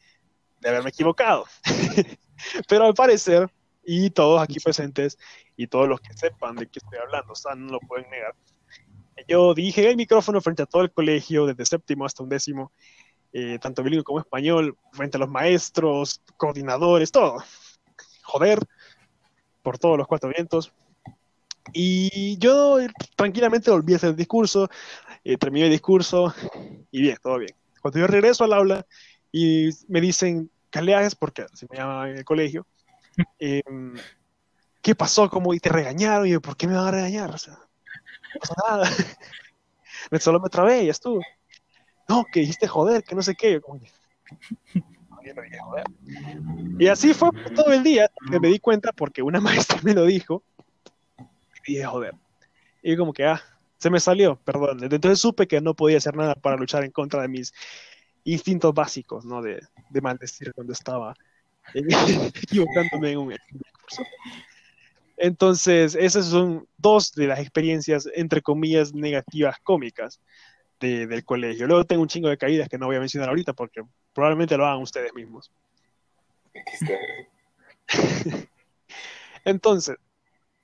[0.60, 1.44] de haberme equivocado.
[2.68, 3.50] Pero al parecer,
[3.84, 5.18] y todos aquí presentes,
[5.56, 8.34] y todos los que sepan de qué estoy hablando, o sea, no lo pueden negar.
[9.28, 12.72] Yo dije el micrófono frente a todo el colegio, desde séptimo hasta undécimo,
[13.32, 17.36] eh, tanto bilingüe como español, frente a los maestros, coordinadores, todo.
[18.22, 18.58] Joder,
[19.62, 20.72] por todos los cuatro vientos.
[21.72, 22.78] Y yo
[23.16, 24.68] tranquilamente volví a hacer el discurso,
[25.24, 26.34] eh, terminé el discurso
[26.90, 27.54] y bien, todo bien.
[27.80, 28.86] Cuando yo regreso al aula
[29.30, 32.66] y me dicen, Caleajes, porque así me llaman en el colegio,
[33.38, 33.62] eh,
[34.82, 35.28] ¿qué pasó?
[35.28, 36.26] ¿Cómo y te regañaron?
[36.26, 37.30] Y yo, ¿por qué me van a regañar?
[37.30, 38.90] O sea, no pasó nada.
[40.20, 41.20] Solo me trabé y ya estuvo.
[42.08, 43.52] No, que dijiste joder, que no sé qué.
[43.52, 43.80] Yo, como,
[46.78, 50.04] Y así fue todo el día que me di cuenta porque una maestra me lo
[50.04, 50.42] dijo.
[51.66, 52.14] Y dije, joder.
[52.82, 53.42] Y como que, ah,
[53.78, 54.82] se me salió, perdón.
[54.82, 57.52] Entonces supe que no podía hacer nada para luchar en contra de mis
[58.24, 59.42] instintos básicos, ¿no?
[59.42, 61.14] De, de maldecir cuando estaba
[61.74, 64.02] equivocándome en un discurso.
[65.16, 70.20] Entonces, esas son dos de las experiencias, entre comillas, negativas cómicas
[70.80, 71.66] de, del colegio.
[71.66, 74.66] Luego tengo un chingo de caídas que no voy a mencionar ahorita porque probablemente lo
[74.66, 75.50] hagan ustedes mismos.
[79.44, 79.96] Entonces,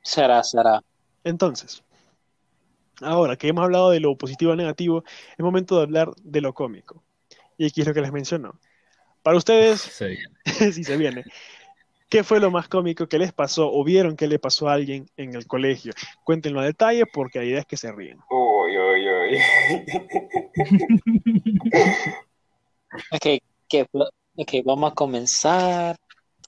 [0.02, 0.82] Será, será.
[1.24, 1.82] entonces,
[3.00, 6.54] ahora que hemos hablado de lo positivo y negativo, es momento de hablar de lo
[6.54, 7.02] cómico.
[7.58, 8.58] Y aquí es lo que les menciono.
[9.22, 9.80] Para ustedes,
[10.44, 10.72] Sí.
[10.72, 11.24] si se viene,
[12.08, 15.08] ¿qué fue lo más cómico que les pasó o vieron que le pasó a alguien
[15.16, 15.92] en el colegio?
[16.22, 18.18] Cuéntenlo a detalle porque la idea es que se ríen.
[18.30, 19.40] Uy, uy, uy.
[23.12, 23.26] Ok,
[23.68, 25.96] que- ok, vamos a comenzar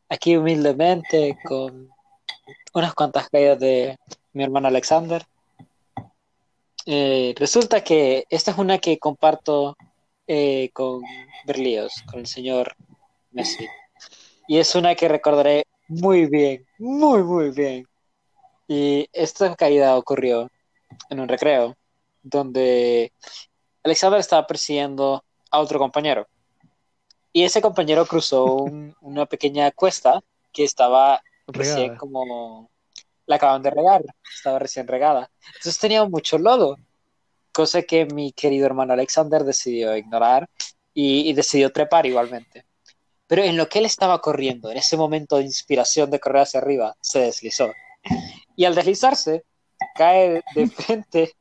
[0.08, 1.90] aquí humildemente con
[2.74, 3.96] unas cuantas caídas de
[4.32, 5.24] mi hermano Alexander.
[6.86, 9.76] Eh, resulta que esta es una que comparto
[10.26, 11.02] eh, con
[11.46, 12.74] Berlíos, con el señor
[13.30, 13.66] Messi.
[14.46, 17.86] Y es una que recordaré muy bien, muy, muy bien.
[18.66, 20.50] Y esta caída ocurrió
[21.10, 21.74] en un recreo,
[22.22, 23.12] donde
[23.82, 26.26] Alexander estaba persiguiendo a otro compañero.
[27.32, 30.20] Y ese compañero cruzó un- una pequeña cuesta
[30.52, 31.98] que estaba recién Regada.
[31.98, 32.70] como
[33.26, 34.02] la acaban de regar,
[34.34, 35.30] estaba recién regada.
[35.48, 36.78] Entonces tenía mucho lodo,
[37.52, 40.48] cosa que mi querido hermano Alexander decidió ignorar
[40.94, 42.64] y, y decidió trepar igualmente.
[43.26, 46.60] Pero en lo que él estaba corriendo, en ese momento de inspiración de correr hacia
[46.60, 47.70] arriba, se deslizó.
[48.56, 49.44] Y al deslizarse,
[49.94, 51.34] cae de frente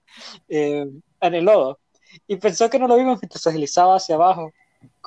[0.50, 0.86] eh,
[1.22, 1.80] en el lodo.
[2.28, 4.52] Y pensó que no lo vimos mientras se deslizaba hacia abajo,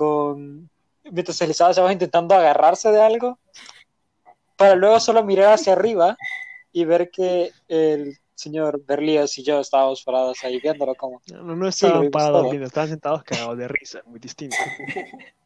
[0.00, 0.70] con...
[1.04, 3.38] mientras se deslizaba hacia abajo intentando agarrarse de algo,
[4.56, 6.16] para luego solo mirar hacia arriba
[6.72, 11.20] y ver que el señor Berlíos y yo estábamos parados ahí viéndolo como...
[11.30, 14.56] No, no estaban parados viendo, estaban sentados cagados de risa, muy distinto.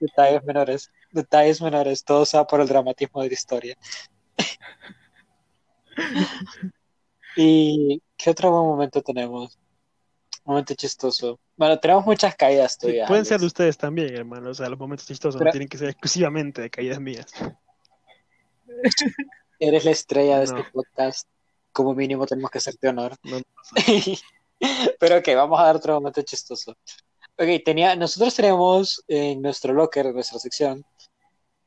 [0.00, 3.76] Detalles menores, detalles menores, todo sea por el dramatismo de la historia.
[7.36, 9.58] ¿Y qué otro buen momento tenemos?
[10.48, 11.38] Momento chistoso.
[11.58, 13.06] Bueno, tenemos muchas caídas Sí, tuyas.
[13.06, 14.48] pueden ser de ustedes también, hermano.
[14.48, 17.26] O sea, los momentos chistosos Pero- no tienen que ser exclusivamente de caídas mías.
[19.60, 20.58] Eres la estrella de No.
[20.58, 21.28] este podcast.
[21.72, 23.14] Como mínimo tenemos que hacerte honor.
[23.22, 23.40] No,
[24.98, 26.72] Pero ok, vamos a dar otro momento chistoso.
[27.36, 30.84] Ok, tenía, nosotros teníamos en nuestro locker, en nuestra sección,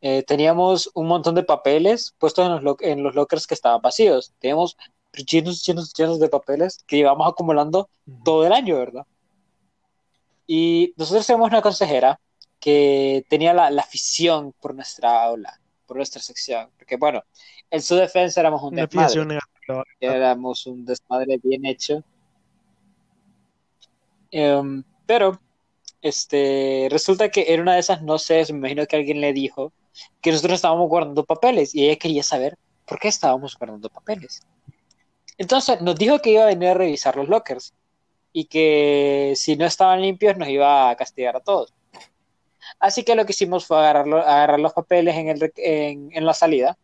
[0.02, 3.80] eh, teníamos un montón de papeles puestos en los, lo- en los lockers que estaban
[3.82, 4.34] vacíos.
[4.39, 4.76] Teníamos
[5.13, 7.89] llenos, llenos, llenos de papeles que llevamos acumulando
[8.24, 9.06] todo el año, ¿verdad?
[10.47, 12.19] Y nosotros tenemos una consejera
[12.60, 16.69] que tenía la, la afición por nuestra aula, por nuestra sección.
[16.78, 17.24] Porque, bueno,
[17.69, 19.26] en su defensa éramos un desmadre.
[19.26, 19.84] negativa.
[20.00, 22.04] Éramos un desmadre bien hecho.
[24.30, 25.39] Em, pero,
[26.01, 29.72] este, resulta que en una de esas, no sé, me imagino que alguien le dijo
[30.22, 34.41] que nosotros estábamos guardando papeles y ella quería saber por qué estábamos guardando papeles.
[35.42, 37.74] Entonces nos dijo que iba a venir a revisar los lockers
[38.32, 41.74] y que si no estaban limpios nos iba a castigar a todos.
[42.80, 46.36] Así que lo que hicimos fue agarrarlo- agarrar los papeles en, el, en, en la
[46.36, 46.78] salida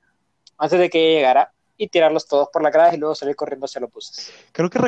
[0.58, 3.66] antes de que ella llegara y tirarlos todos por la grada y luego salir corriendo
[3.66, 4.34] hacia los buses.
[4.52, 4.80] Creo que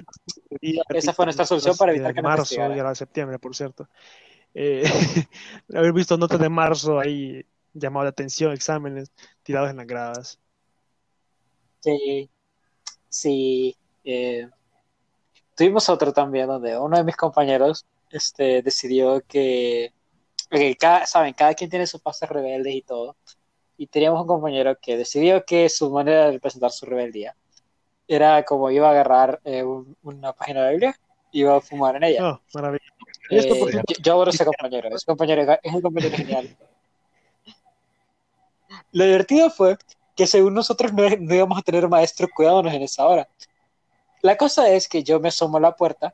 [0.89, 2.75] Esa fue nuestra solución para evitar que nos marzo castigaran.
[2.75, 3.87] y ahora de septiembre, por cierto.
[4.55, 4.81] Eh,
[5.75, 9.11] haber visto notas de marzo ahí llamado la atención, exámenes
[9.43, 10.39] tirados en las gradas.
[11.81, 12.29] Sí,
[13.09, 13.75] sí.
[14.03, 14.47] eh,
[15.55, 19.91] tuvimos otro también donde uno de mis compañeros este, decidió que,
[20.49, 23.15] que cada, saben, cada quien tiene sus fases rebeldes y todo.
[23.77, 27.35] Y teníamos un compañero que decidió que su manera de representar su rebeldía
[28.07, 30.95] era como iba a agarrar eh, un- una página de Biblia
[31.31, 32.31] y iba a fumar en ella.
[32.31, 32.89] Oh, maravilloso.
[33.29, 36.57] Eh, yo, yo adoro ese compañero, ese compañero es un compañero genial.
[38.91, 39.77] Lo divertido fue
[40.19, 43.29] que según nosotros no, no íbamos a tener maestro cuidándonos en esa hora.
[44.21, 46.13] La cosa es que yo me asomo a la puerta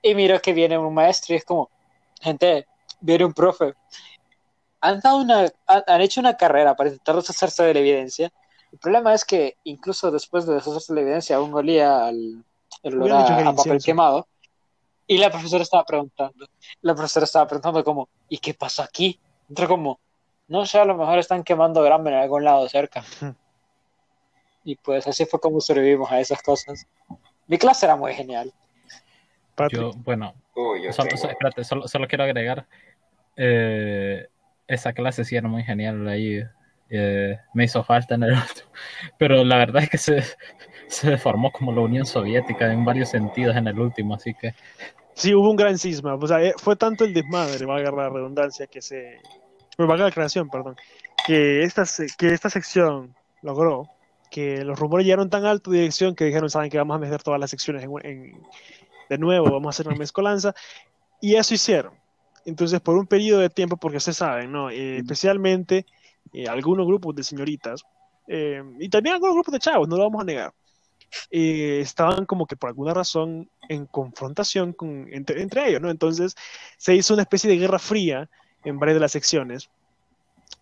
[0.00, 1.68] y miro que viene un maestro y es como,
[2.18, 2.66] gente,
[2.98, 3.74] viene un profe.
[4.80, 8.32] Han, dado una, han, han hecho una carrera para intentar deshacerse de la evidencia.
[8.72, 12.42] El problema es que incluso después de deshacerse de la evidencia aún olía al
[12.82, 14.28] el olor a, a papel quemado.
[15.06, 16.46] Y la profesora estaba preguntando,
[16.80, 19.20] la profesora estaba preguntando como, ¿y qué pasó aquí?
[19.46, 20.00] Entró como,
[20.50, 23.02] no sé, a lo mejor están quemando grama en algún lado cerca.
[24.62, 26.86] Y pues así fue como sobrevivimos a esas cosas.
[27.46, 28.52] Mi clase era muy genial.
[29.70, 32.66] Yo, bueno, Uy, yo solo, espérate, solo, solo quiero agregar,
[33.36, 34.28] eh,
[34.66, 36.42] esa clase sí era muy genial ahí,
[36.88, 38.70] eh, me hizo falta en el último,
[39.18, 40.22] pero la verdad es que se,
[40.88, 44.54] se formó como la Unión Soviética en varios sentidos en el último, así que
[45.14, 46.14] Sí, hubo un gran cisma.
[46.14, 49.20] O sea, eh, fue tanto el desmadre, valga la redundancia, que se.
[49.76, 50.76] Pues valga la creación, perdón.
[51.26, 53.88] Que esta, se- que esta sección logró
[54.30, 57.22] que los rumores llegaron tan alto de dirección que dijeron, saben que vamos a meter
[57.22, 58.42] todas las secciones en, en-
[59.08, 60.54] de nuevo, vamos a hacer una mezcolanza.
[61.20, 61.92] Y eso hicieron.
[62.44, 64.70] Entonces, por un periodo de tiempo, porque ustedes saben, ¿no?
[64.70, 65.84] Eh, especialmente
[66.32, 67.82] eh, algunos grupos de señoritas,
[68.28, 70.52] eh, y también algunos grupos de chavos, no lo vamos a negar,
[71.30, 75.90] eh, estaban como que por alguna razón en confrontación con, entre, entre ellos, ¿no?
[75.90, 76.34] Entonces
[76.78, 78.30] se hizo una especie de guerra fría
[78.64, 79.70] en varias de las secciones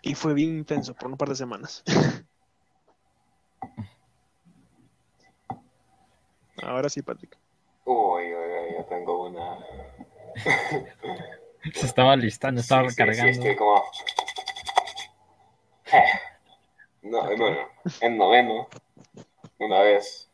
[0.03, 1.83] y fue bien intenso por un par de semanas.
[6.63, 7.37] Ahora sí, Patrick.
[7.85, 9.59] Uy, uy, uy, yo tengo una.
[11.75, 13.85] se estaba listando, estaba Sí, sí, sí, estoy como.
[17.03, 17.69] No, y bueno,
[18.03, 18.69] en noveno,
[19.59, 20.29] una vez,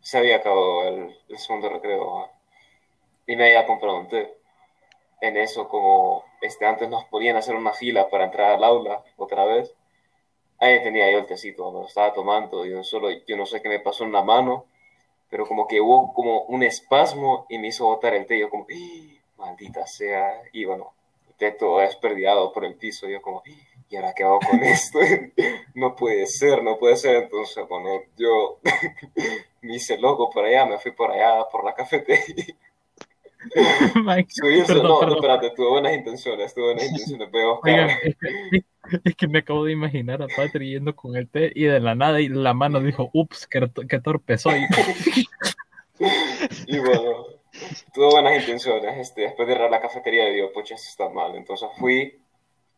[0.00, 2.30] se había acabado el, el segundo recreo
[3.26, 4.38] y me había comprado un té.
[5.20, 9.02] En eso, como este, antes nos ponían a hacer una fila para entrar al aula
[9.16, 9.74] otra vez,
[10.58, 13.68] ahí tenía yo el tecito, me lo estaba tomando, yo solo, yo no sé qué
[13.68, 14.66] me pasó en la mano,
[15.30, 18.66] pero como que hubo como un espasmo y me hizo botar el té, yo como,
[18.68, 20.92] "Ih, maldita sea, y bueno,
[21.28, 23.58] el té todo desperdiado por el piso, yo como, "Ih,
[23.90, 24.98] ¿y ahora qué hago con esto?
[25.74, 28.58] no puede ser, no puede ser, entonces, bueno, yo
[29.62, 32.56] me hice loco por allá, me fui por allá, por la cafetería,
[34.28, 35.16] subirse, perdón, no, no, perdón.
[35.16, 38.64] espérate, tuve buenas intenciones, tuve buenas intenciones, pero Oigan, es que,
[39.04, 41.94] es que me acabo de imaginar a Patri yendo con el té y de la
[41.94, 44.60] nada y la mano dijo, ups, qué, qué torpe soy.
[46.66, 47.26] Y bueno,
[47.92, 48.98] tuve buenas intenciones.
[48.98, 51.34] Este, después de ir a la cafetería, digo, pucha, esto está mal.
[51.36, 52.20] Entonces fui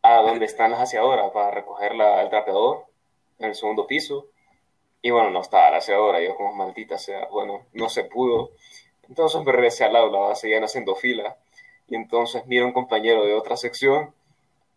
[0.01, 2.85] a donde están las aseadoras para recoger la, el trapeador
[3.39, 4.27] en el segundo piso.
[5.01, 6.21] Y bueno, no estaba la aseadora.
[6.21, 8.51] Yo, como maldita sea, bueno, no se pudo.
[9.09, 11.37] Entonces me regresé al aula, seguían haciendo fila.
[11.87, 14.13] Y entonces mira un compañero de otra sección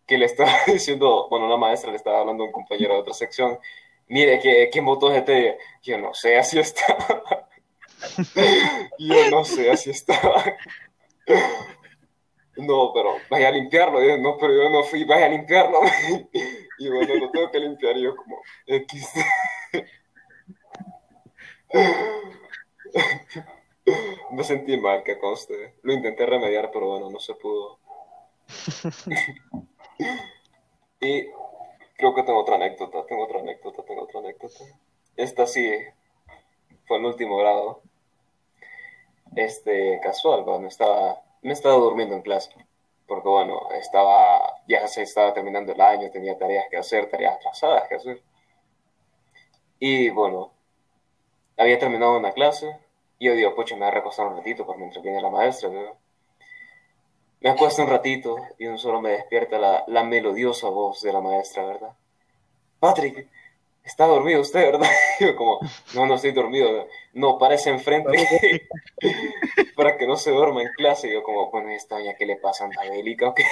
[0.07, 3.13] que le estaba diciendo, bueno, una maestra le estaba hablando a un compañero de otra
[3.13, 3.59] sección.
[4.07, 5.57] Mire, que, ¿quién votó este?
[5.83, 6.97] Yo no sé, así está.
[8.97, 10.43] Yo no sé, así estaba.
[12.59, 13.99] No, pero vaya a limpiarlo.
[14.17, 15.79] No, pero yo no fui, vaya a limpiarlo.
[16.77, 17.95] Y bueno, lo tengo que limpiar.
[17.97, 19.13] Yo como, X.
[24.39, 25.75] Me sentí mal, que conste.
[25.81, 27.77] Lo intenté remediar, pero bueno, no se pudo.
[31.01, 31.25] Y
[31.97, 34.63] creo que tengo otra anécdota, tengo otra anécdota, tengo otra anécdota.
[35.17, 35.69] Esta sí
[36.85, 37.81] fue en último grado.
[39.35, 42.53] Este, casual, bueno, estaba, me estaba durmiendo en clase.
[43.07, 47.89] Porque bueno, estaba, ya se estaba terminando el año, tenía tareas que hacer, tareas atrasadas
[47.89, 48.23] que hacer.
[49.79, 50.53] Y bueno,
[51.57, 52.79] había terminado una clase
[53.19, 55.69] y yo digo, pucha, me voy a recostar un ratito por mientras viene la maestra,
[55.69, 55.93] ¿verdad?
[57.41, 61.21] Me acuesto un ratito y un solo me despierta la, la melodiosa voz de la
[61.21, 61.93] maestra, ¿verdad?
[62.79, 63.27] Patrick,
[63.83, 64.89] está dormido usted, ¿verdad?
[65.19, 65.59] Y yo como,
[65.93, 66.87] no, no estoy dormido.
[67.13, 68.67] No, parece enfrente
[69.75, 71.09] para que no se duerma en clase.
[71.09, 72.65] Y yo como, bueno, ¿y esta doña qué le pasa?
[72.65, 73.43] ¿Anda bélica o qué?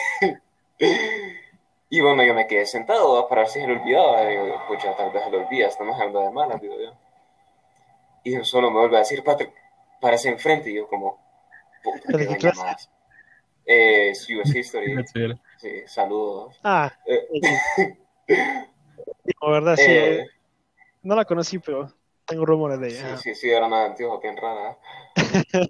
[1.90, 4.22] Y bueno, yo me quedé sentado para ver si se le olvidaba.
[4.24, 6.92] Y digo, pucha, tal vez se le olvida, estamos hablando de malas, digo yo.
[8.28, 9.54] Y un solo me vuelve a decir, Patrick,
[10.02, 10.70] parece enfrente.
[10.70, 11.20] Y yo como,
[12.08, 12.90] ¿De qué qué más.
[13.66, 14.96] Eh, es US History.
[15.14, 15.28] Sí.
[15.58, 16.60] Sí, saludos.
[16.64, 17.28] Ah, Eh,
[19.42, 19.92] la verdad, sí.
[19.92, 20.26] eh, eh,
[21.04, 21.92] no la conocí, pero
[22.26, 23.18] Tengo rumores de Sí, ella.
[23.18, 24.78] sí, sí, era una antigua bien rara.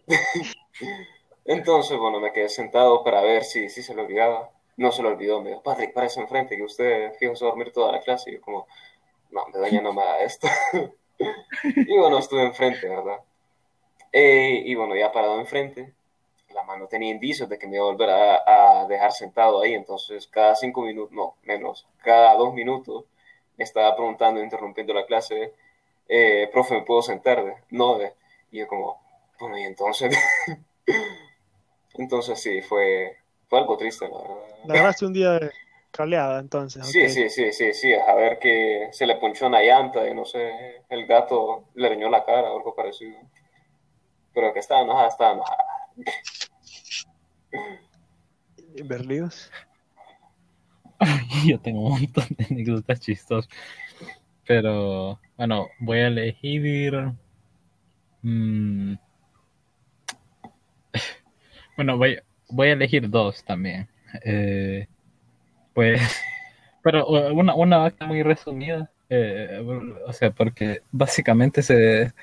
[1.45, 4.51] Entonces, bueno, me quedé sentado para ver si, si se lo olvidaba.
[4.75, 7.53] No se lo olvidó, me dijo, Patrick, parece enfrente, que usted fijo se va a
[7.55, 8.31] dormir toda la clase.
[8.31, 8.67] Y yo como,
[9.31, 10.47] no, me doña no me da esto.
[11.63, 13.19] Y bueno, estuve enfrente, ¿verdad?
[14.11, 15.93] Eh, y bueno, ya parado enfrente,
[16.53, 19.73] la mano tenía indicios de que me iba a volver a, dejar sentado ahí.
[19.73, 23.05] Entonces, cada cinco minutos, no, menos, cada dos minutos,
[23.57, 25.53] me estaba preguntando, interrumpiendo la clase,
[26.07, 27.43] eh, profe, ¿me puedo sentar?
[27.43, 28.13] De, no, de,
[28.51, 28.99] y yo como,
[29.39, 30.15] bueno, y entonces,
[31.95, 33.17] entonces sí, fue,
[33.49, 34.95] fue algo triste, la verdad.
[35.01, 35.39] La un día
[35.91, 36.85] cableada, entonces.
[36.87, 40.25] Sí, sí, sí, sí, sí, a ver que se le ponchó una llanta y no
[40.25, 43.17] sé, el gato le riñó la cara o algo parecido.
[44.33, 45.65] Pero que estaba enojada, estaba enojada.
[48.85, 49.51] Berlíos.
[51.45, 53.49] Yo tengo un montón de anécdotas chistosas.
[54.45, 56.93] Pero, bueno, voy a elegir.
[58.21, 58.93] mm,
[61.75, 62.19] bueno, voy,
[62.49, 63.89] voy a elegir dos también.
[64.23, 64.87] Eh,
[65.77, 66.01] pues,
[66.83, 68.91] pero una, una vaca muy resumida.
[69.09, 69.61] eh,
[70.07, 72.13] o sea, porque básicamente se,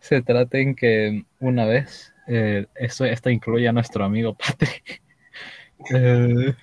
[0.00, 5.02] se trata en que una vez, eh, esto, esto incluye a nuestro amigo Patrick.
[5.94, 6.54] Eh,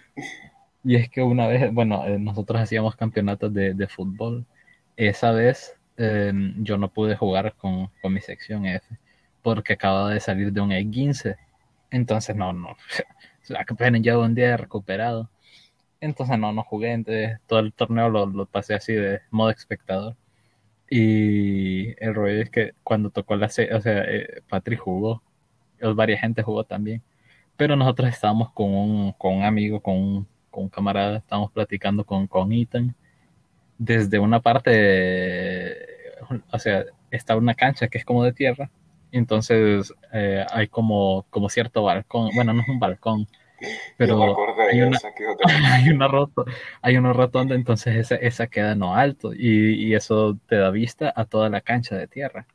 [0.84, 4.46] y es que una vez, bueno, eh, nosotros hacíamos campeonatos de, de fútbol.
[4.98, 8.86] Esa vez eh, yo no pude jugar con, con mi sección F
[9.44, 11.38] porque acababa de salir de un E15.
[11.92, 12.78] Entonces, no, no.
[13.70, 15.31] Apenas llevo un día recuperado.
[16.02, 16.92] Entonces, no, no jugué.
[16.94, 20.16] Entonces, todo el torneo lo, lo pasé así de modo espectador.
[20.90, 23.50] Y el rollo es que cuando tocó la.
[23.50, 25.24] se- O sea, eh, Patrick jugó.
[25.82, 27.04] Varias gente jugó también.
[27.58, 32.52] Pero nosotros estábamos con un, con amigo, con un, con camarada, estábamos platicando con, con
[32.54, 32.96] Ethan
[33.78, 35.78] desde una parte,
[36.52, 38.70] o sea, está una cancha que es como de tierra,
[39.12, 43.28] entonces eh, hay como, como cierto balcón, bueno, no es un balcón,
[43.62, 45.00] Me pero acordé hay una,
[45.74, 46.46] hay una roto,
[46.82, 51.14] hay una rotonda, entonces esa, esa queda no alto, y, y eso te da vista
[51.16, 52.48] a toda la cancha de tierra.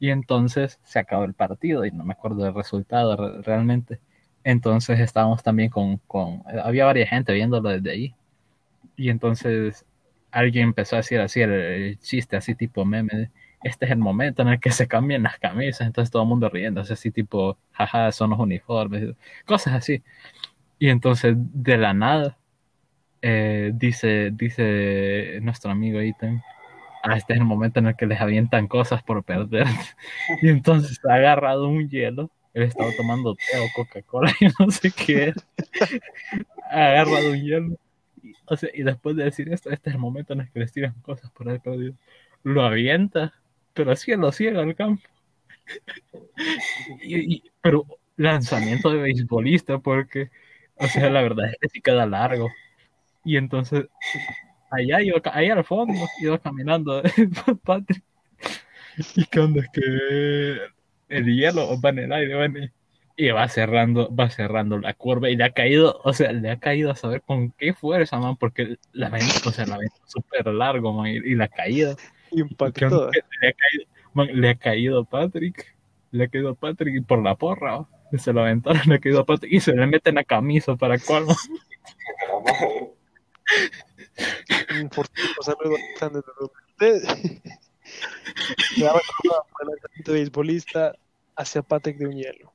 [0.00, 4.00] Y entonces se acabó el partido y no me acuerdo del resultado re- realmente.
[4.44, 8.14] Entonces estábamos también con, con, había varias gente viéndolo desde ahí.
[8.96, 9.84] Y entonces
[10.30, 13.30] alguien empezó a decir así el, el chiste, así tipo meme, de,
[13.64, 16.48] este es el momento en el que se cambian las camisas, entonces todo el mundo
[16.50, 20.02] riendo, así tipo, jaja, son los uniformes, cosas así.
[20.78, 22.38] Y entonces de la nada
[23.22, 26.42] eh, dice, dice nuestro amigo Ethan,
[27.02, 29.66] ah, este es el momento en el que les avientan cosas por perder.
[30.42, 34.90] Y entonces ha agarrado un hielo, él estaba tomando té o Coca-Cola y no sé
[34.90, 35.36] qué es.
[36.70, 37.78] Ha agarrado un hielo.
[38.22, 40.60] Y, o sea, y después de decir esto, este es el momento en el que
[40.60, 41.94] les tiran cosas por ahí perdido.
[42.42, 43.32] Lo avienta,
[43.74, 45.02] pero lo ciega al campo.
[47.02, 50.30] Y, pero lanzamiento de beisbolista, porque,
[50.76, 52.50] o sea, la verdad es que sí queda largo.
[53.24, 53.86] Y entonces,
[54.70, 57.02] allá, iba, allá al fondo, iba caminando
[57.64, 58.02] Patrick.
[59.16, 60.58] Y cuando es que
[61.08, 62.72] el hielo va en el aire, va en el-
[63.16, 66.58] y va cerrando, va cerrando la curva y le ha caído, o sea, le ha
[66.58, 70.46] caído a saber con qué fuerza, man, porque la ven, o sea, la ven súper
[70.48, 71.94] largo, man, y la caída.
[72.34, 73.10] Impactó.
[73.10, 75.74] Le ha caído, man, le ha caído a Patrick,
[76.10, 79.20] le ha caído a Patrick y por la porra, se lo aventaron, le ha caído
[79.20, 81.34] a Patrick y se le mete en la camisa para colmo.
[84.74, 84.84] a
[88.76, 89.00] le daba
[90.06, 90.94] el beisbolista
[91.36, 92.52] hacia Patrick de un hielo.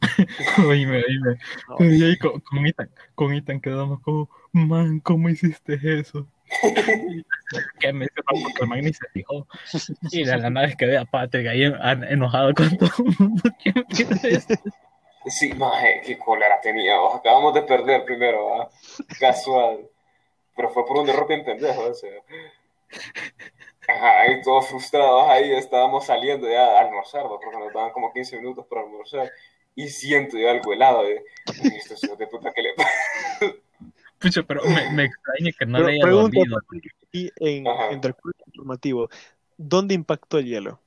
[0.66, 1.38] Oíme, oíme.
[1.68, 6.28] No, Y ahí con, con Ethan, con Ethan quedamos como, man, ¿cómo hiciste eso?
[7.80, 9.46] que me "No, porque el man ni se fijó.
[10.10, 13.14] Y de la nada es que ve a Patrick ahí en- enojado con todo el
[13.18, 13.42] mundo.
[13.62, 14.54] ¿Quién quiere esto?
[15.26, 17.14] Sí, maje, qué cólera teníamos.
[17.14, 18.70] Acabamos de perder primero, ¿va?
[19.18, 19.88] Casual.
[20.56, 22.10] Pero fue por un error bien pendejo, o sea.
[23.88, 28.36] Ajá, ahí todos frustrados, ahí estábamos saliendo ya a almorzar, porque nos daban como 15
[28.38, 29.30] minutos para almorzar.
[29.74, 32.90] Y siento yo algo helado "Ay, estos hijos de puta que le pasa.
[34.24, 36.58] Pucha, pero me, me extraña que no Pero le haya pregunta dolido.
[36.58, 39.08] aquí en, en Recuerdo informativo,
[39.56, 40.80] ¿dónde impactó el hielo?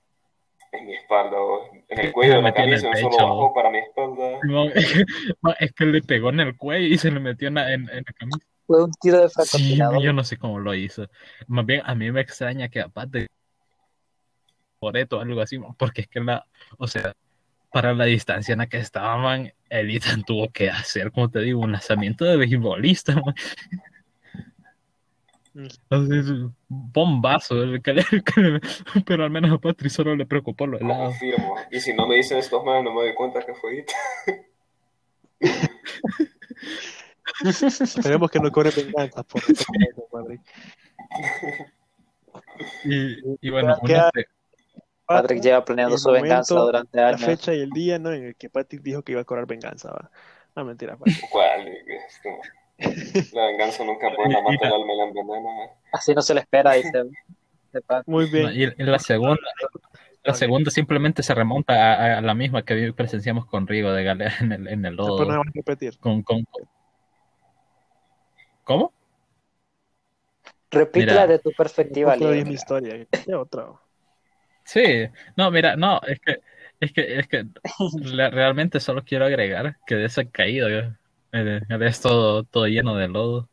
[0.71, 1.59] En mi espalda, ¿va?
[1.87, 3.23] en el cuello de la el camisa, solo pecho.
[3.23, 4.39] bajó para mi espalda.
[4.43, 7.89] No, es que le pegó en el cuello y se le metió en la, en,
[7.89, 8.39] en la camisa.
[8.65, 10.01] Fue un tiro de Sí, francotirador.
[10.03, 11.07] yo no sé cómo lo hizo.
[11.47, 13.27] Más bien, a mí me extraña que aparte
[14.79, 16.45] Poreto o algo así, porque es que la,
[16.77, 17.13] o sea,
[17.71, 21.59] para la distancia en la que estaban, el Ethan tuvo que hacer, como te digo,
[21.61, 23.35] un lanzamiento de beisbolista, man.
[25.89, 26.25] Así es,
[26.67, 28.61] bombazo, el que le- que le-
[29.05, 31.05] pero al menos a Patri solo le preocupó lo helado.
[31.05, 31.55] Confirmo.
[31.71, 33.83] Y si no me dicen estos más, no me doy cuenta que fue
[37.43, 39.41] Esperemos que no cobre venganza por.
[42.85, 44.27] Y, y bueno, un Queda- este-
[45.07, 47.21] Patrick lleva planeando el su venganza durante La años.
[47.23, 48.11] fecha y el día, ¿no?
[48.11, 50.11] En el que Patrick dijo que iba a cobrar venganza, va.
[50.55, 51.29] No, mentira, Patrick.
[51.31, 51.67] ¿Cuál?
[51.67, 52.41] Es como-
[53.33, 55.49] La venganza nunca puede la mata el alma y la envenena.
[55.93, 57.05] Así no se le espera, dice.
[58.05, 58.49] Muy bien.
[58.53, 59.37] y, y la segunda,
[60.23, 64.33] la segunda simplemente se remonta a, a la misma que presenciamos con Rigo de Galea
[64.41, 65.25] en el, en el no lodo.
[65.27, 65.97] vamos a repetir.
[65.99, 66.43] Con, con,
[68.63, 68.93] ¿Cómo?
[70.69, 73.07] Repítela de tu perspectiva, es mi historia.
[73.25, 73.67] ¿Qué otra?
[74.67, 74.81] Sí,
[75.37, 76.39] no, mira, no, es que,
[76.81, 77.45] es que, es que
[78.31, 80.97] realmente solo quiero agregar que de esa caída,
[81.31, 83.47] eh, es todo, todo lleno de lodo.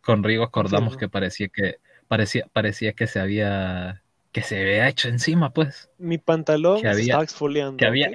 [0.00, 1.76] Con Rigo acordamos que parecía que,
[2.08, 7.02] parecía, parecía que se había, que se había hecho encima, pues, Mi pantalón Que había-
[7.02, 7.76] estaba exfoliando.
[7.76, 8.10] que había-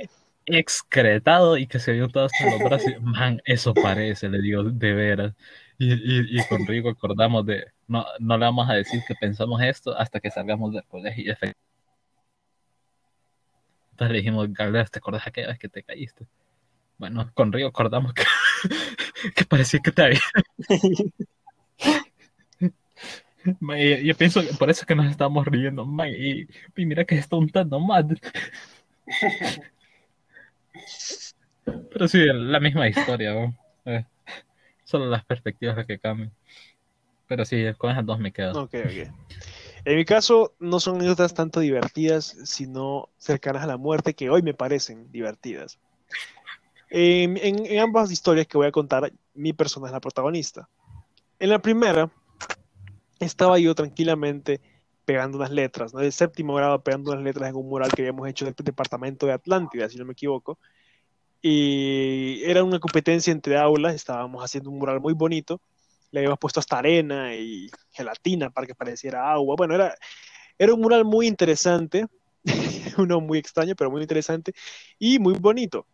[0.45, 2.91] excretado y que se vio todo hasta los brazos.
[3.01, 5.33] Man, eso parece, le digo, de veras.
[5.77, 9.61] Y, y, y con Rigo acordamos de, no, no le vamos a decir que pensamos
[9.61, 11.23] esto hasta que salgamos del colegio.
[11.25, 11.68] Y efectivamente,
[13.99, 16.25] entonces le dijimos, Galeas, ¿te acordás aquella vez que te caíste?
[16.97, 18.23] Bueno, con Rigo acordamos que,
[19.35, 20.21] que parecía que te había.
[23.59, 27.03] Man, Yo pienso que por eso es que nos estamos riendo, man, y, y mira
[27.03, 28.05] que se está untando más.
[31.91, 33.53] Pero sí, la misma historia, ¿no?
[33.85, 34.05] Eh,
[34.85, 36.31] solo las perspectivas las que cambian.
[37.27, 38.63] Pero sí, con esas dos me quedo.
[38.63, 39.09] Ok, ok.
[39.89, 44.43] En mi caso, no son anécdotas tanto divertidas, sino cercanas a la muerte, que hoy
[44.43, 45.79] me parecen divertidas.
[46.91, 50.69] En, en- en ambas historias que voy a contar, mi persona es la protagonista.
[51.39, 52.11] En la primera,
[53.19, 54.61] estaba yo tranquilamente
[55.05, 56.01] pegando unas letras, ¿no?
[56.01, 59.31] De séptimo grado, pegando unas letras en un mural que habíamos hecho del departamento de
[59.33, 60.59] Atlántida, si no me equivoco.
[61.41, 65.59] Y era una competencia entre aulas, estábamos haciendo un mural muy bonito
[66.11, 69.55] le habíamos puesto hasta arena y gelatina para que pareciera agua.
[69.57, 69.95] Bueno, era,
[70.57, 72.07] era un mural muy interesante,
[72.97, 74.53] uno muy extraño, pero muy interesante
[74.97, 75.85] y muy bonito.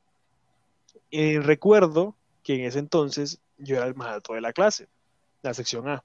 [1.11, 4.87] Eh, recuerdo que en ese entonces yo era el más alto de la clase,
[5.41, 6.03] la sección A.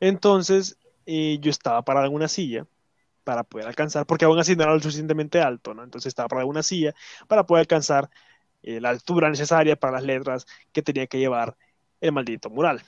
[0.00, 0.76] Entonces
[1.06, 2.66] eh, yo estaba parado en una silla
[3.24, 5.84] para poder alcanzar, porque aún así no era lo suficientemente alto, ¿no?
[5.84, 6.92] Entonces estaba parado en una silla
[7.28, 8.10] para poder alcanzar
[8.62, 11.56] eh, la altura necesaria para las letras que tenía que llevar
[12.00, 12.82] el maldito mural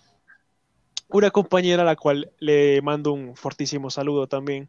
[1.15, 4.69] una compañera a la cual le mando un fortísimo saludo también,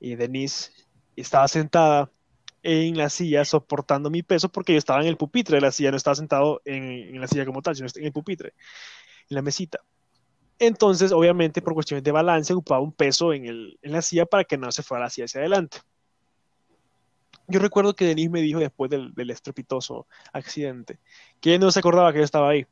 [0.00, 0.72] y Denise,
[1.16, 2.10] estaba sentada
[2.62, 5.90] en la silla soportando mi peso porque yo estaba en el pupitre de la silla,
[5.90, 8.54] no estaba sentado en, la silla como tal, sino en el pupitre,
[9.28, 9.80] en la mesita.
[10.58, 14.44] Entonces, obviamente, por cuestiones de balance, ocupaba un peso en, el, en la silla para
[14.44, 15.78] que no se fuera la silla hacia adelante.
[17.48, 21.00] Yo recuerdo que Denise me dijo después del, estrepitoso accidente
[21.38, 22.66] que no se acordaba que yo estaba ahí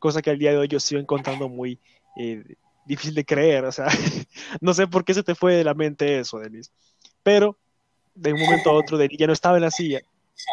[0.00, 1.78] cosa que al día de hoy yo sigo encontrando muy
[2.16, 2.42] eh,
[2.84, 3.86] difícil de creer, o sea,
[4.60, 6.72] no sé por qué se te fue de la mente eso, Denis,
[7.22, 7.56] pero
[8.14, 10.00] de un momento a otro Denis ya no estaba en la silla,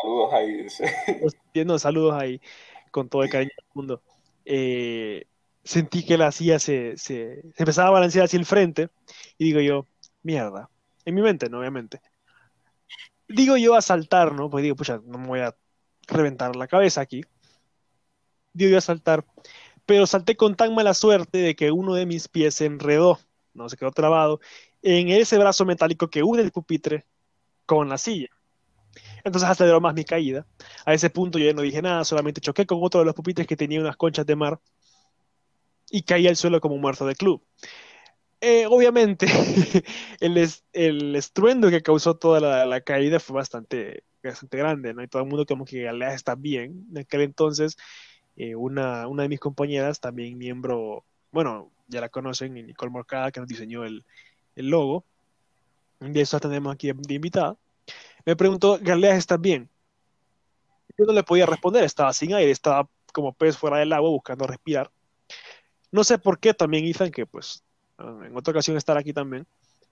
[0.02, 0.64] Saludos ahí.
[0.64, 0.94] dice.
[1.66, 2.42] no, saludos ahí,
[2.92, 4.02] con todo el cariño del mundo,
[4.46, 5.26] eh,
[5.64, 8.90] sentí que la silla se, se, se empezaba a balancear hacia el frente,
[9.38, 9.86] y digo yo,
[10.24, 10.70] mierda,
[11.06, 12.02] en mi mente, no, obviamente,
[13.28, 14.50] digo yo a saltar, ¿no?
[14.50, 15.56] Pues digo, pucha, no me voy a
[16.08, 17.24] reventar la cabeza aquí,
[18.54, 19.26] digo yo a saltar,
[19.88, 23.20] pero salté con tan mala suerte de que uno de mis pies se enredó,
[23.56, 24.42] no se quedó trabado,
[24.84, 27.08] en ese brazo metálico que une el pupitre
[27.66, 28.30] con la silla.
[29.24, 30.48] Entonces aceleró más mi caída.
[30.86, 33.48] A ese punto yo ya no dije nada, solamente choqué con otro de los pupitres
[33.48, 34.60] que tenía unas conchas de mar
[35.90, 37.44] y caí al suelo como muerto de club.
[38.42, 39.28] Eh, obviamente,
[40.20, 45.04] el, es- el estruendo que causó toda la, la caída fue bastante, bastante grande, ¿no?
[45.04, 46.86] Y todo el mundo como que Galea está bien.
[46.92, 47.78] En aquel entonces,
[48.38, 53.40] eh, una, una de mis compañeras, también miembro, bueno, ya la conocen, Nicole Morcada, que
[53.40, 54.06] nos diseñó el,
[54.56, 55.04] el logo.
[56.00, 57.58] De eso tenemos aquí de invitada.
[58.26, 59.68] Me preguntó, Galea, ¿estás bien?
[60.98, 64.46] Yo no le podía responder, estaba sin aire, estaba como pez fuera del agua buscando
[64.46, 64.92] respirar.
[65.92, 67.64] No sé por qué también Ethan, que pues
[68.00, 69.48] en otra ocasión estar aquí también,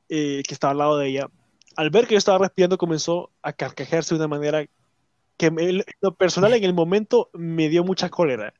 [0.09, 1.29] eh, que estaba al lado de ella,
[1.75, 4.65] al ver que yo estaba respirando comenzó a carcajearse de una manera
[5.37, 8.53] que me- lo personal en el momento me dio mucha cólera.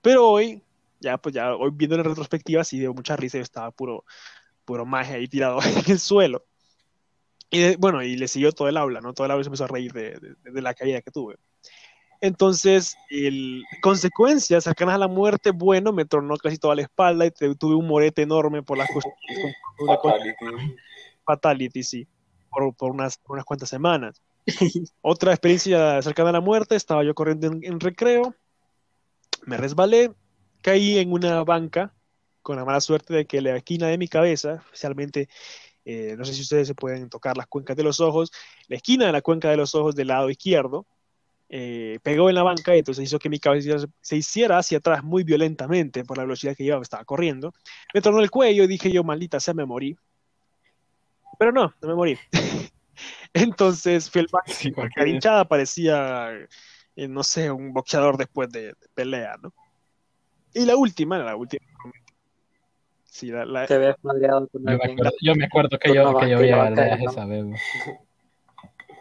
[0.00, 0.62] Pero hoy,
[1.00, 4.04] ya pues ya hoy viendo en retrospectiva sí dio mucha risa, yo estaba puro,
[4.64, 6.44] puro magia ahí tirado en el suelo.
[7.50, 9.12] Y de- bueno, y le siguió todo el aula, ¿no?
[9.14, 11.36] Todo el aula se empezó a reír de, de- de la caída que tuve.
[12.20, 17.30] Entonces, el, consecuencias cercanas a la muerte, bueno, me tornó casi toda la espalda y
[17.30, 19.54] te- tuve un morete enorme por las costillas,
[19.86, 20.74] Fatality.
[21.24, 22.08] fatality, sí,
[22.50, 24.20] por, por unas, por unas cuantas semanas.
[25.02, 28.34] Otra experiencia cercana a la muerte, estaba yo corriendo en, recreo,
[29.46, 30.12] me resbalé,
[30.62, 31.94] caí en una banca
[32.42, 35.28] con la mala suerte de que la esquina de mi cabeza, especialmente,
[35.84, 38.30] eh, no sé si ustedes se pueden tocar las cuencas de los ojos,
[38.68, 40.86] la esquina de la cuenca de los ojos del lado izquierdo,
[41.50, 45.02] eh, pegó en la banca y entonces hizo que mi cabeza se hiciera hacia atrás
[45.02, 47.54] muy violentamente por la velocidad que llevaba, estaba corriendo.
[47.94, 49.96] Me tornó el cuello y dije yo, maldita sea, me morí.
[51.38, 52.18] Pero no, no me morí.
[53.34, 56.30] Entonces fui al baño Sí, porque- hinchada, parecía,
[56.96, 59.52] eh, no sé, un boxeador después de, de pelea, ¿no?
[60.54, 61.64] Y la última, la última.
[63.04, 66.18] Sí, la, la- Te habías madreado con Yo me acuerdo, yo me acuerdo que yo,
[66.18, 66.70] que yo viaje
[67.04, 67.10] no.
[67.10, 67.44] esa vez.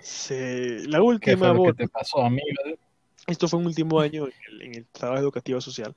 [0.01, 2.47] sí, la ¿Qué última fue lo que te pasó, amigo?
[3.25, 5.93] Esto fue un último año en el, en el trabajo educativo social.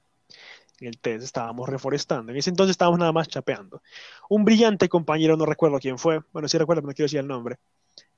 [0.81, 2.33] En el TES estábamos reforestando.
[2.33, 3.83] En ese entonces estábamos nada más chapeando.
[4.29, 6.21] Un brillante compañero, no recuerdo quién fue.
[6.33, 7.59] Bueno, sí recuerdo, pero no quiero decir el nombre.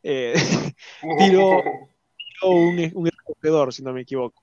[0.02, 0.34] Eh,
[1.18, 1.62] Tiró-
[2.40, 4.42] tiró un, un escogedor, si no me equivoco,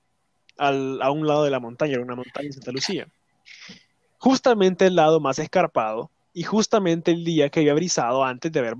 [0.58, 3.08] al- a un lado de la montaña, era una montaña en Santa Lucía.
[4.18, 8.74] Justamente el lado más escarpado y justamente el día que había brisado antes de haber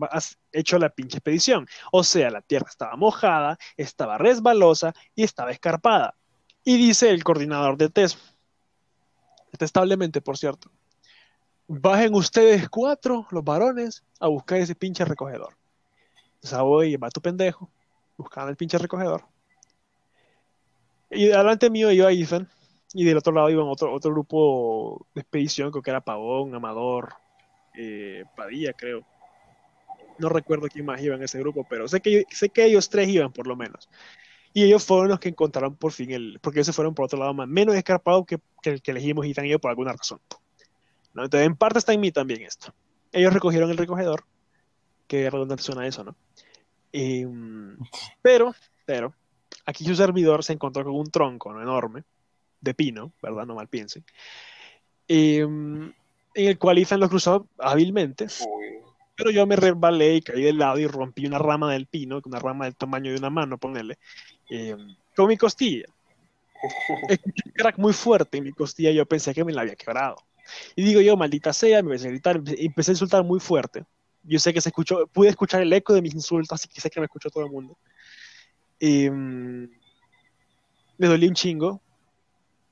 [0.53, 1.67] hecho la pinche expedición.
[1.93, 6.15] O sea, la tierra estaba mojada, estaba resbalosa y estaba escarpada.
[6.63, 8.19] Y dice el coordinador de test,
[9.51, 10.71] detestablemente, por cierto,
[11.67, 15.57] bajen ustedes cuatro, los varones, a buscar ese pinche recogedor.
[16.43, 17.71] O sea, voy, va tu pendejo,
[18.17, 19.25] buscando el pinche recogedor.
[21.11, 22.49] Y delante mío iba Ethan,
[22.93, 27.15] y del otro lado iba otro, otro grupo de expedición, creo que era Pavón, Amador,
[27.77, 29.05] eh, Padilla, creo.
[30.19, 33.09] No recuerdo quién más iba en ese grupo, pero sé que, sé que ellos tres
[33.09, 33.89] iban por lo menos.
[34.53, 37.19] Y ellos fueron los que encontraron por fin el, porque ellos se fueron por otro
[37.19, 40.21] lado más, menos escarpado que, que el que elegimos Ethan y yo por alguna razón.
[41.15, 41.25] ¿No?
[41.25, 42.75] Entonces, en parte está en mí también esto.
[43.13, 44.25] Ellos recogieron el recogedor,
[45.07, 46.17] que redundante suena eso, ¿no?
[46.93, 47.75] Mm,
[48.23, 49.15] pero, pero,
[49.67, 51.63] aquí su servidor se encontró con un tronco ¿no?
[51.63, 52.05] enorme,
[52.61, 53.47] de pino, ¿verdad?
[53.47, 54.05] No mal piensen.
[55.07, 55.93] Y, mm,
[56.35, 58.67] en el cual Ethan lo cruzó hábilmente, Uy.
[59.17, 62.39] pero yo me resbalé y caí del lado y rompí una rama del pino, una
[62.39, 63.99] rama del tamaño de una mano, ponele,
[64.51, 64.77] eh,
[65.17, 65.87] con mi costilla.
[67.09, 69.75] Escuché un crack muy fuerte en mi costilla y yo pensé que me la había
[69.75, 70.17] quebrado.
[70.77, 73.85] Y digo yo, maldita sea, me empecé a gritar, empe- empecé a insultar muy fuerte.
[74.23, 76.91] Yo sé que se escuchó, pude escuchar el eco de mis insultos, así que sé
[76.91, 77.77] que me escuchó todo el mundo.
[78.81, 79.69] Me
[81.07, 81.81] dolía un chingo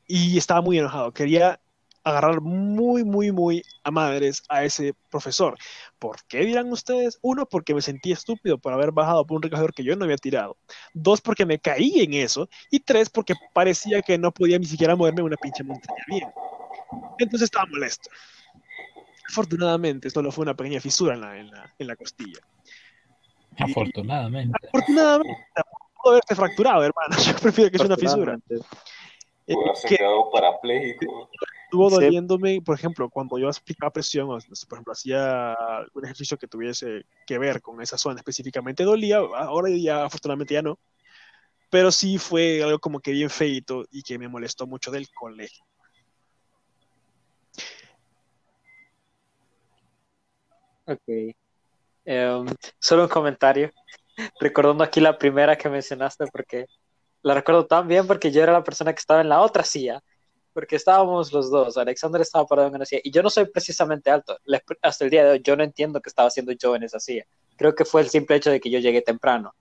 [0.07, 1.13] y estaba muy enojado.
[1.13, 1.61] Quería
[2.05, 5.59] agarrar muy, muy, muy a madres a ese profesor.
[5.99, 7.19] ¿Por qué dirán ustedes?
[7.23, 10.17] Uno, porque me sentí estúpido por haber bajado por un recogedor que yo no había
[10.17, 10.57] tirado.
[10.95, 12.49] Dos, porque me caí en eso.
[12.71, 16.29] Y tres, porque parecía que no podía ni siquiera moverme una pinche montaña bien.
[17.19, 18.09] Entonces estaba molesto.
[19.29, 22.41] Afortunadamente, solo fue una pequeña fisura en la, en la, en la costilla.
[23.59, 24.57] Afortunadamente.
[24.68, 25.47] Afortunadamente,
[26.03, 27.16] pudo haberte fracturado, hermano.
[27.26, 28.39] Yo prefiero que sea una fisura.
[29.47, 31.31] Eh, haberse que quedado parapléjico.
[31.64, 31.95] estuvo Sí.
[31.97, 35.57] doliéndome, por ejemplo, cuando yo aplicaba presión, o, por ejemplo, hacía
[35.95, 40.61] un ejercicio que tuviese que ver con esa zona específicamente, dolía, ahora ya afortunadamente ya
[40.62, 40.79] no,
[41.70, 45.64] pero sí fue algo como que bien feito y que me molestó mucho del colegio.
[50.89, 51.34] Ok.
[52.05, 52.47] Em,
[52.78, 53.72] solo un comentario.
[54.41, 56.66] Recordando aquí la primera que mencionaste, porque
[57.22, 60.03] la recuerdo tan bien porque yo era la persona que estaba en la otra silla.
[60.55, 61.76] Porque estábamos los dos.
[61.78, 63.03] Alexander estaba parado en una silla.
[63.05, 64.39] Y yo no soy precisamente alto.
[64.82, 67.24] Hasta el día de hoy yo no entiendo qué estaba haciendo yo en esa silla.
[67.57, 69.55] Creo que fue el simple hecho de que yo llegué temprano.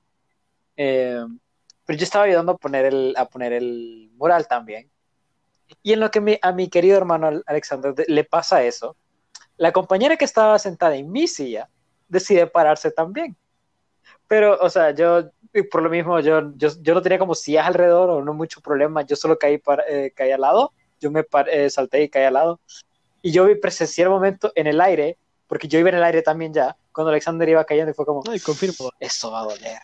[0.76, 1.40] Em,
[1.86, 4.90] pero yo estaba ayudando a poner el, a poner el mural también.
[5.84, 8.96] Y en lo que mi- a mi querido hermano Al- Alexander de- le pasa eso,
[9.58, 11.70] la compañera que estaba sentada en mi silla
[12.08, 13.36] decide pararse también.
[14.28, 15.30] Pero, o sea, yo,
[15.72, 19.02] por lo mismo, yo, yo, yo no tenía como sillas alrededor o no mucho problema,
[19.02, 22.34] yo solo caí, para, eh, caí al lado, yo me eh, salté y caí al
[22.34, 22.60] lado.
[23.22, 26.22] Y yo vi, presencié el momento en el aire, porque yo iba en el aire
[26.22, 28.92] también ya, cuando Alexander iba cayendo y fue como, Ay, confirmo.
[29.00, 29.80] esto va a doler.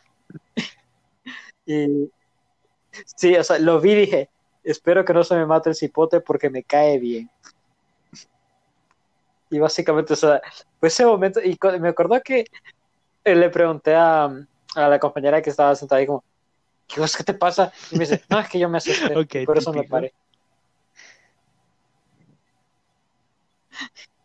[1.66, 2.10] y
[3.16, 4.30] sí, o sea, lo vi y dije,
[4.64, 7.30] espero que no se me mate el cipote porque me cae bien.
[9.54, 10.42] Y básicamente, o sea,
[10.80, 12.46] fue ese momento, y me acordó que
[13.24, 16.24] eh, le pregunté a, a la compañera que estaba sentada ahí como,
[16.88, 17.72] ¿qué cosa qué te pasa?
[17.92, 20.12] Y me dice, no, es que yo me asusté, Ok, y por eso me paré.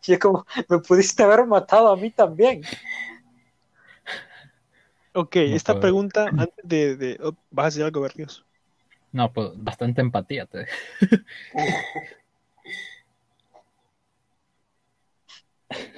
[0.07, 2.61] Y es como, me pudiste haber matado a mí también.
[5.13, 5.81] Ok, No esta puedo.
[5.81, 6.95] pregunta, antes de...
[6.95, 8.43] de- oh, ¿Vas a decir algo, Berrios?
[9.11, 10.45] No, pues bastante empatía.
[10.47, 10.67] Te...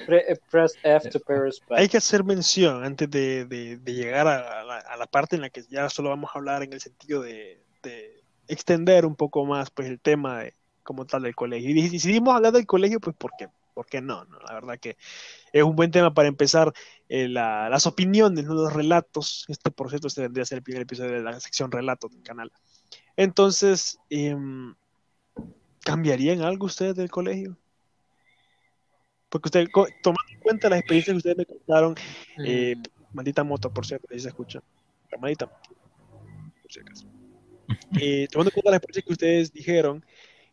[0.06, 1.80] Pre- press F to pay respect.
[1.80, 5.42] Hay que hacer mención antes de, de- de llegar a la, a la parte en
[5.42, 9.46] la que ya solo vamos a hablar en el sentido de, de extender un poco
[9.46, 11.70] más pues el tema de, como tal del colegio.
[11.70, 13.48] Y decidimos hablar del colegio, pues ¿por qué?
[13.74, 14.26] ¿Por qué no?
[14.26, 14.40] no?
[14.40, 14.98] La verdad que
[15.54, 16.74] es un buen tema para empezar
[17.08, 18.54] eh, la- las opiniones, ¿no?
[18.54, 19.46] los relatos.
[19.48, 22.24] Este, por cierto, este vendría a ser el primer episodio de la sección relatos del
[22.24, 22.52] canal.
[23.16, 24.76] Entonces, em,
[25.86, 27.58] ¿cambiarían algo ustedes del colegio?
[29.32, 31.96] Porque ustedes, co- tomando en cuenta las experiencias que ustedes me contaron,
[32.46, 32.76] eh,
[33.14, 34.62] maldita moto, por cierto, ahí se escucha.
[35.10, 35.76] La maldita moto,
[36.62, 37.06] por si acaso.
[38.02, 40.06] Eh, tomando en cuenta las experiencias que ustedes dijeron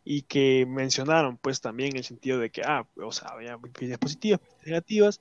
[0.05, 3.99] y que mencionaron, pues también en el sentido de que, ah, o sea, había experiencias
[3.99, 5.21] positivas, negativas,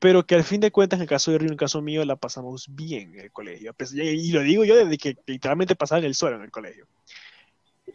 [0.00, 2.04] pero que al fin de cuentas, en el caso de Río, en el caso mío,
[2.04, 3.74] la pasamos bien en el colegio.
[3.74, 6.86] Pues, Y lo digo yo desde que literalmente pasaba en el suelo en el colegio.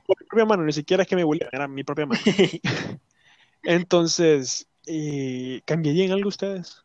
[0.05, 2.21] Por mi propia mano, ni siquiera es que me bullearan, era mi propia mano.
[3.63, 6.83] Entonces, eh, ¿cambiarían algo ustedes?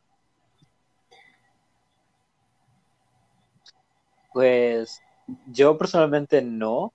[4.33, 5.01] Pues
[5.47, 6.93] yo personalmente no,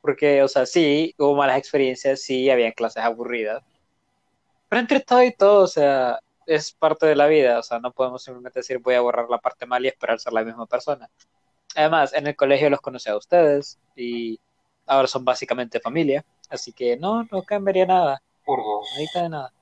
[0.00, 3.62] porque, o sea, sí, hubo malas experiencias, sí, habían clases aburridas,
[4.68, 7.92] pero entre todo y todo, o sea, es parte de la vida, o sea, no
[7.92, 11.08] podemos simplemente decir voy a borrar la parte mala y esperar ser la misma persona.
[11.74, 14.40] Además, en el colegio los conocí a ustedes y
[14.86, 18.88] ahora son básicamente familia, así que no, no cambiaría nada, Por dos.
[18.94, 19.52] ahorita de nada.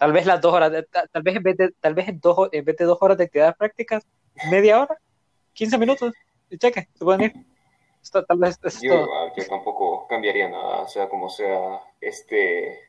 [0.00, 2.20] Tal vez las dos horas, de- ta- tal vez en vez de, tal vez en,
[2.20, 4.06] dos, en vez de dos horas de actividades prácticas,
[4.50, 4.96] media hora,
[5.52, 6.14] 15 minutos,
[6.48, 7.32] y cheque, se pueden ir.
[8.02, 12.80] Esto, tal vez eso es Yo, igual, yo tampoco cambiaría nada, sea como sea, este,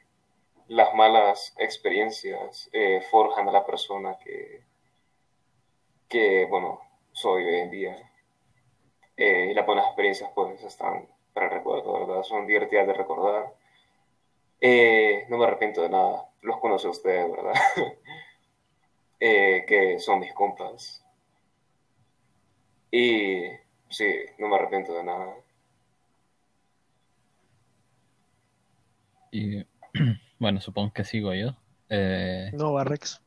[0.70, 4.64] las malas experiencias eh, forjan a la persona que,
[6.08, 6.80] que, bueno,
[7.12, 8.12] soy hoy en día.
[9.18, 12.24] Eh, y las buenas experiencias, pues, están para el recuerdo, ¿verdad?
[12.24, 13.54] Son divertidas de recordar.
[14.62, 17.54] Eh, no me arrepiento de nada, los conoce ustedes, ¿verdad?
[19.24, 21.06] Eh, que son mis compas.
[22.90, 23.44] Y
[23.88, 25.36] sí, no me arrepiento de nada.
[29.32, 29.64] Y
[30.40, 31.56] bueno, supongo que sigo yo.
[31.90, 33.22] Eh, No, Barrex.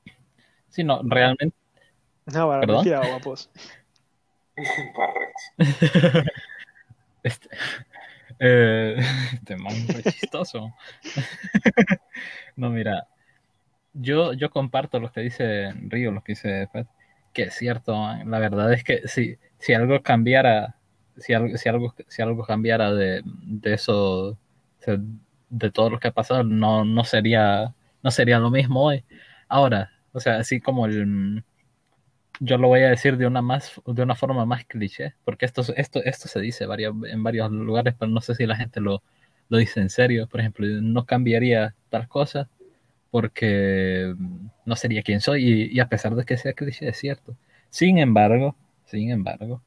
[0.69, 1.57] sí, no, realmente.
[2.27, 3.51] No, Barrex, guapos.
[4.97, 5.53] Barrex.
[7.23, 7.49] Este,
[8.39, 8.97] eh,
[9.33, 10.75] este chistoso.
[12.57, 13.09] No, mira,
[13.93, 16.87] yo, yo comparto lo que dice Río, lo que dice Fed,
[17.33, 18.31] que es cierto, man.
[18.31, 20.77] La verdad es que si, si algo cambiara,
[21.17, 24.39] si algo, si algo, si algo cambiara de, de eso,
[25.49, 29.05] de todo lo que ha pasado, no, no sería, no sería lo mismo hoy.
[29.49, 31.45] Ahora, o sea, así como el
[32.41, 35.63] yo lo voy a decir de una más de una forma más cliché, porque esto,
[35.77, 39.03] esto, esto se dice en varios lugares, pero no sé si la gente lo,
[39.49, 40.27] lo dice en serio.
[40.29, 42.49] Por ejemplo, no cambiaría tal cosa
[43.11, 44.15] porque
[44.67, 47.37] no sería quien soy, y, a pesar de que sea cliché, es cierto.
[47.71, 48.57] Sin embargo,
[48.87, 49.63] sin embargo,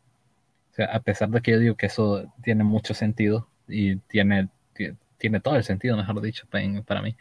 [0.72, 4.50] o sea, a pesar de que yo digo que eso tiene mucho sentido y tiene,
[4.74, 6.48] ti- tiene todo el sentido, mejor dicho,
[6.86, 7.16] para mí.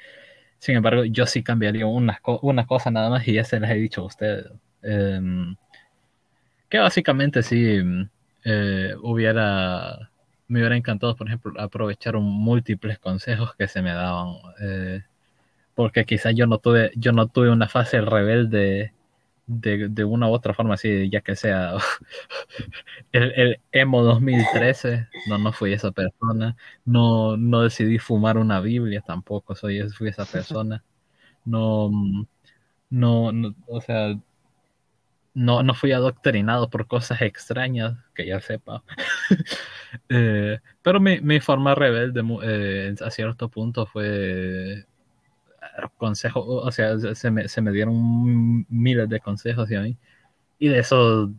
[0.59, 3.77] Sin embargo, yo sí cambiaría una, una cosa nada más y ya se las he
[3.77, 4.47] dicho a ustedes.
[4.83, 5.57] Em,
[6.69, 8.09] que básicamente sí em,
[8.45, 10.11] eh, hubiera,
[10.49, 14.35] me hubiera encantado, por ejemplo, aprovechar múltiples consejos que se me daban.
[14.61, 15.03] eh,
[15.75, 18.93] porque quizás yo no tuve, yo no tuve una fase rebelde
[19.47, 21.75] de, de una u otra forma, así, ya que sea
[23.13, 26.57] el, el emo 2013, no, no fui esa persona.
[26.85, 30.85] No, no decidí fumar una Biblia tampoco, soy, fui esa persona.
[31.45, 31.91] No,
[32.91, 34.19] no, o sea,
[35.37, 38.83] no, no fui adoctrinado por cosas extrañas, que ya sepa.
[40.11, 44.85] Eh, pero mi, mi forma rebelde eh, a cierto punto fue
[45.97, 49.97] consejos, o sea, se me, se me dieron miles de consejos y a mí.
[50.59, 51.33] Y de eso,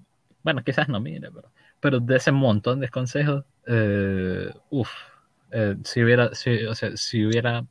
[0.44, 4.90] bueno, quizás no mire, pero, pero de ese montón de consejos, eh, uff,
[5.52, 7.66] eh, si hubiera, si, o sea, si hubiera,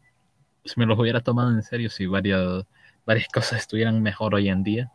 [0.64, 2.64] si me los hubiera tomado en serio, si varias,
[3.07, 4.93] varias cosas estuvieran mejor hoy en día.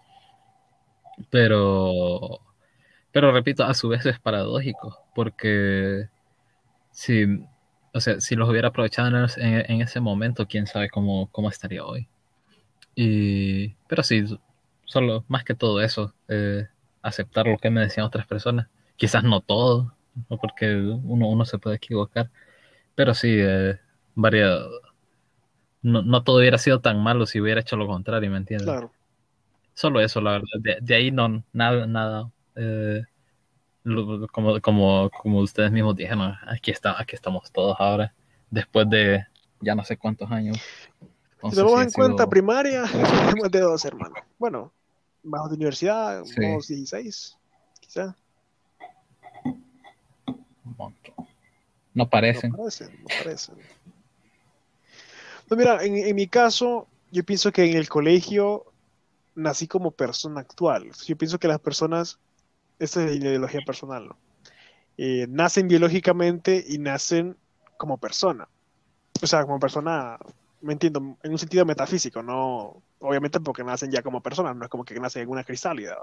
[1.29, 2.39] Pero,
[3.11, 6.07] pero repito, a su vez es paradójico, porque
[6.91, 7.25] si,
[7.93, 11.29] o sea, si los hubiera aprovechado en, es- en- en ese momento, quién sabe cómo,
[11.31, 12.07] cómo estaría hoy.
[12.95, 14.25] Y, pero sí,
[14.85, 16.67] solo más que todo eso, eh,
[17.01, 18.67] aceptar lo que me decían otras personas.
[18.97, 19.95] Quizás no todo,
[20.29, 20.37] ¿no?
[20.37, 22.31] porque uno, uno se puede equivocar,
[22.95, 23.79] pero sí, eh,
[25.81, 28.65] no, no todo hubiera sido tan malo si hubiera hecho lo contrario, ¿me entiendes?
[28.65, 28.91] Claro.
[29.73, 30.47] Solo eso, la verdad.
[30.59, 32.31] De, de ahí no, nada, nada.
[32.55, 33.01] eh,
[33.83, 38.13] lo- como, como, como ustedes mismos dijeron, aquí, está, aquí estamos todos ahora,
[38.49, 39.25] después de
[39.59, 40.57] ya no sé cuántos años.
[40.57, 41.05] Si
[41.47, 42.83] Entonces, sí ha en cuenta sido- primaria,
[43.35, 44.15] tenemos de dos, hermano.
[44.37, 44.71] Bueno,
[45.23, 46.35] bajo de universidad, Sí.
[46.43, 47.37] unos 16,
[47.79, 48.15] quizá.
[49.45, 51.15] un montón.
[51.17, 51.25] No
[51.93, 52.51] No parecen.
[52.53, 53.55] parecen, no parecen.
[55.49, 58.65] No, mira, en, en mi caso, yo pienso que en el colegio
[59.35, 60.91] nací como persona actual.
[61.05, 62.19] Yo pienso que las personas,
[62.79, 64.17] esta es la ideología personal, ¿no?
[64.97, 67.37] Eh, nacen biológicamente y nacen
[67.77, 68.47] como persona.
[69.21, 70.17] O sea, como persona,
[70.61, 74.69] me entiendo, en un sentido metafísico, no, obviamente porque nacen ya como personas, no es
[74.69, 75.97] como que nacen en una crisálida.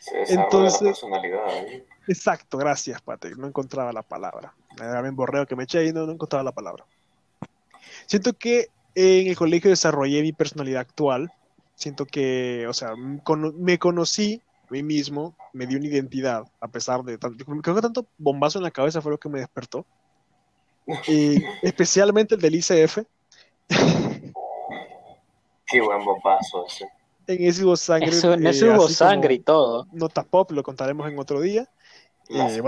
[0.00, 1.46] Se Entonces- la personalidad.
[1.48, 1.86] ¿eh?
[2.08, 3.34] Exacto, gracias, Pate.
[3.36, 4.54] No encontraba la palabra.
[4.76, 6.84] Era bien borreo que me eché y no, no encontraba la palabra.
[8.06, 11.32] Siento que en el colegio desarrollé mi personalidad actual.
[11.74, 17.02] Siento que, o sea, me conocí a mí mismo, me di una identidad, a pesar
[17.02, 17.44] de tanto.
[17.44, 19.84] Creo que tanto bombazo en la cabeza fue lo que me despertó.
[21.08, 22.98] Y especialmente el del ICF.
[25.66, 26.88] Qué buen bombazo ese.
[27.26, 28.10] En ese hubo sangre.
[28.10, 29.86] Eso, en eh, eso hubo sangre y todo.
[29.92, 31.68] Nota pop, lo contaremos en otro día.
[32.28, 32.62] Las Eh,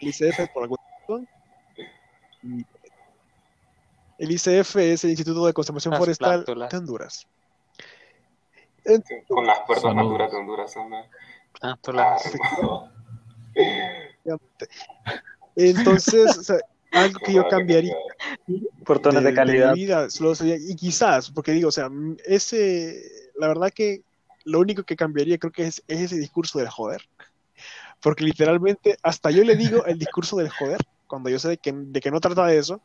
[0.00, 1.28] el ICF por alguna razón.
[4.18, 6.70] El ICF es el Instituto de Conservación Las Forestal plántulas.
[6.70, 7.26] de Honduras.
[9.28, 10.30] Con las puertas Saludos.
[10.32, 11.04] de Honduras también.
[11.62, 12.18] Ah, la-.
[15.56, 16.58] Entonces, o sea,
[16.92, 17.94] algo que yo cambiaría
[18.84, 19.74] Portones de, mi calidad.
[19.74, 23.00] vida, solo sería- y quizás, porque digo, o sea, m- ese,
[23.36, 24.02] la verdad que
[24.44, 27.02] lo único que cambiaría creo que es, es ese discurso del joder.
[28.02, 31.72] Porque literalmente, hasta yo le digo el discurso del joder, cuando yo sé de que,
[31.74, 32.80] de que no trata de eso,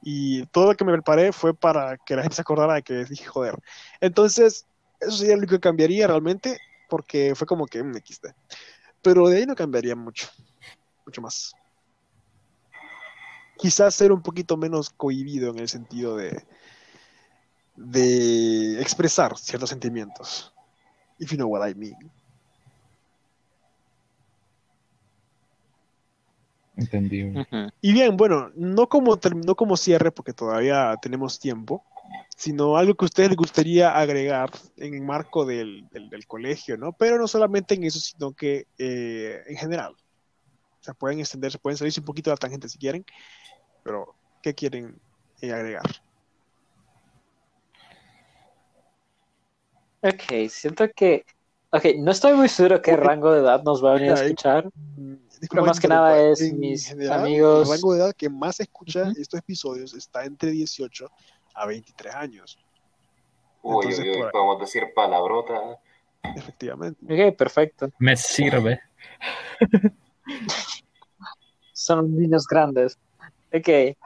[0.00, 3.04] y todo lo que me preparé fue para que la gente se acordara de que
[3.04, 3.56] dije joder.
[4.00, 4.66] Entonces,
[5.00, 8.34] eso sería lo único que cambiaría realmente, porque fue como que me XD.
[9.02, 10.28] Pero de ahí no cambiaría mucho,
[11.04, 11.52] mucho más.
[13.58, 16.44] Quizás ser un poquito menos cohibido en el sentido de,
[17.74, 20.52] de expresar ciertos sentimientos.
[21.18, 21.96] If you know what I mean.
[26.76, 27.40] Entendible.
[27.40, 27.70] Ujú.
[27.80, 31.82] Y bien, bueno, no como, term- no como cierre, porque todavía tenemos tiempo,
[32.36, 36.76] sino algo que a ustedes les gustaría agregar en el marco del, del- del colegio,
[36.76, 36.92] ¿no?
[36.92, 39.94] Pero no solamente en eso, sino que eh, en general.
[40.80, 43.04] O sea, pueden extenderse, pueden salirse un poquito de la tangente si quieren,
[43.82, 45.00] pero ¿qué quieren
[45.40, 45.82] eh, agregar?
[50.02, 51.24] Ok, siento que.
[51.70, 54.70] Ok, no estoy muy seguro qué rango de edad nos va a venir a escuchar.
[54.96, 55.14] Mm,
[55.50, 57.68] Pero más que nada es mis general, amigos.
[57.68, 59.20] El rango de edad que más escucha Ujú.
[59.20, 61.10] estos episodios está entre 18
[61.56, 62.58] a 23 años,
[63.62, 65.60] Uy, Entonces, uy, uy, podemos decir palabrota.
[66.36, 67.04] efectivamente.
[67.04, 67.90] Ok, perfecto.
[67.98, 68.80] Me sirve.
[71.72, 72.96] Son niños grandes.
[73.52, 73.96] Ok.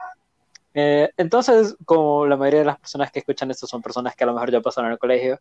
[0.73, 4.27] Eh, entonces, como la mayoría de las personas que escuchan esto son personas que a
[4.27, 5.39] lo mejor ya pasaron en el colegio,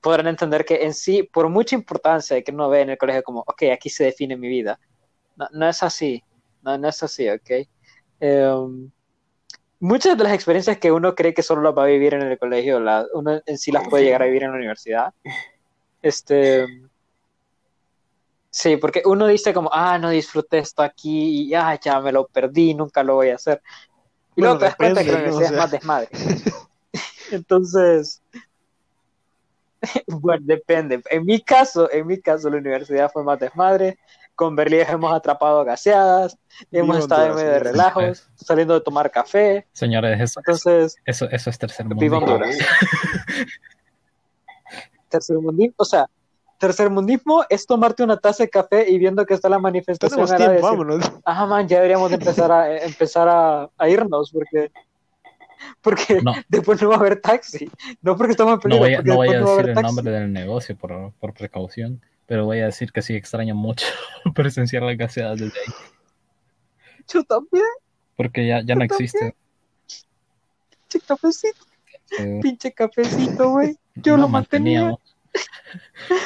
[0.00, 3.40] podrán entender que en sí, por mucha importancia que uno ve en el colegio como,
[3.40, 4.80] ok, aquí se define mi vida,
[5.36, 6.22] no, no es así,
[6.62, 7.50] no, no es así, ok.
[8.20, 8.90] Em,
[9.80, 12.38] muchas de las experiencias que uno cree que solo las va a vivir en el
[12.38, 15.12] colegio, la- uno en sí las puede llegar a vivir en la universidad.
[16.02, 16.66] Este,
[18.50, 22.26] sí, porque uno dice como, ah, no disfruté esto aquí y ah, ya me lo
[22.26, 23.60] perdí, nunca lo voy a hacer.
[24.34, 26.08] Y Bueno, luego te das cuenta que la universidad es más desmadre.
[27.30, 28.22] Entonces,
[30.06, 31.02] bueno, depende.
[31.10, 33.98] En mi caso, en mi caso, la universidad fue más desmadre.
[34.36, 36.38] Con Berlín hemos atrapado gaseadas,
[36.70, 39.66] hemos estado en medio de relajos, saliendo de tomar café.
[39.72, 42.00] Señores, eso, Entonces, eso, eso es tercer mundo.
[42.00, 42.54] Viva Honduras.
[45.08, 46.06] tercermundismo, o sea,
[46.58, 50.52] tercermundismo es tomarte una taza de café y viendo que está la manifestación Tenemos tiempo,
[50.52, 51.12] decir, vámonos.
[51.24, 54.70] ah, man, ya deberíamos de empezar a, eh, empezar a, a irnos porque,
[55.80, 56.34] porque No.
[56.48, 57.70] después no va a haber taxi.
[58.02, 59.68] No porque estamos en No peligro, voy no voy a no va a decir haber
[59.70, 59.94] el taxi.
[59.94, 63.86] nombre del negocio por, por precaución, pero voy a decir que sí extraño mucho
[64.34, 65.74] presenciar las gaseadas desde ahí,
[67.12, 67.64] Yo también,
[68.16, 69.34] porque ya, ya no existe.
[70.88, 71.64] pinche cafecito,
[72.42, 73.76] pinche cafecito, güey.
[73.96, 74.94] Yo no lo mantenía.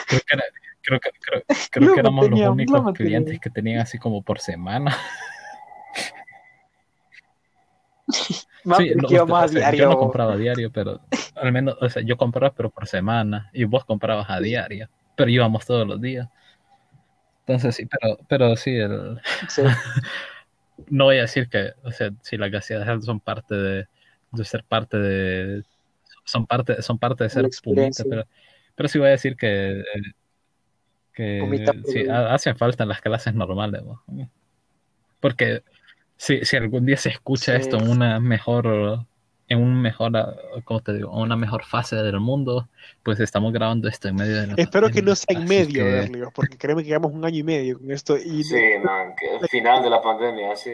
[0.07, 0.45] Creo que, era-
[0.83, 4.23] creo que, creo, creo Lo que éramos los lo únicos clientes que tenían así como
[4.23, 4.97] por semana.
[8.65, 9.85] Man, Sí, no, o sea, diario.
[9.85, 11.01] Yo no compraba a diario, pero
[11.35, 14.89] al menos, o sea, yo compraba pero por semana y vos comprabas a diario,
[15.21, 16.27] pero íbamos todos los días.
[17.41, 19.61] Entonces sí, pero, pero sí, el, Sí.
[20.89, 23.87] no voy a decir que, o sea, si las gaseadas son parte de,
[24.33, 25.63] de ser parte de,
[26.25, 28.27] son parte, son parte de ser pumita, pero,
[28.75, 29.85] pero sí voy a decir que,
[31.13, 33.83] Que sí, hacen falta las clases normales.
[33.83, 34.03] ¿no?
[35.21, 35.63] Porque
[36.17, 37.61] si, si algún día se escucha Sí.
[37.61, 39.05] esto en una mejor,
[39.51, 40.33] en un mejor, ah,
[40.65, 41.11] ¿cómo te digo?
[41.11, 42.69] Una mejor fase del mundo,
[43.03, 45.17] pues estamos grabando esto en medio de la Espero que no pandemia.
[45.17, 47.91] sea en Así medio, que- Berlioz, porque créeme que llevamos un año y medio con
[47.91, 50.71] esto y Sí, man, que el final de la pandemia, sí.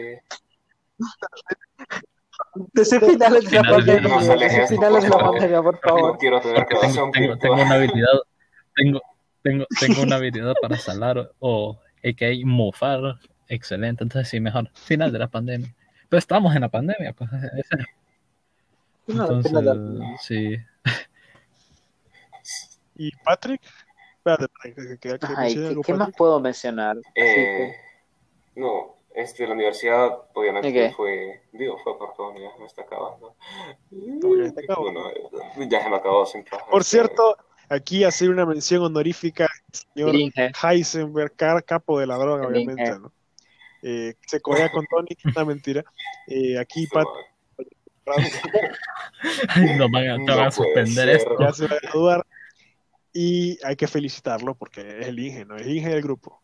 [2.73, 4.09] Desde finales de la Finales de- pandemia.
[4.09, 5.31] no Desde finales de la por favor.
[5.39, 6.17] pandemia, por No favor.
[6.19, 8.19] quiero tener tengo, tengo, tengo una habilidad,
[8.75, 9.01] tengo,
[9.41, 13.15] tengo, tengo una habilidad para salar o hay mofar,
[13.47, 15.73] excelente, entonces sí, mejor, final de la pandemia.
[16.09, 17.29] Pero estamos en la pandemia, pues.
[17.31, 17.39] No,
[19.07, 20.57] Entonces, la sí.
[22.95, 23.61] ¿Y Patrick?
[24.17, 26.97] Espérate, espérate, que, que, que Ajá, ¿y mencione qué, algo, qué más puedo mencionar?
[27.15, 27.75] Eh,
[28.55, 30.93] no, este, la universidad obviamente ¿De qué?
[30.93, 33.35] fue, digo, fue perdón, ya me está acabando.
[33.91, 34.91] ya te acabó.
[34.91, 35.11] Bueno,
[35.69, 36.71] ya se me acabó sin trabajar.
[36.71, 37.37] Por cierto,
[37.69, 40.15] aquí hacer una mención honorífica señor.
[40.63, 42.99] Heisenberg, car- capo de la droga, obviamente.
[42.99, 43.11] ¿no?
[43.83, 45.85] Eh, se cogea con Tony, una mentira.
[46.27, 47.05] Eh, aquí Pat
[49.49, 51.35] Ay, no van a, te No van a puede suspender esto.
[51.39, 52.25] ya se va a graduar
[53.13, 55.55] y hay que felicitarlo porque es el Inge, ¿no?
[55.55, 56.41] Es el Inge del grupo.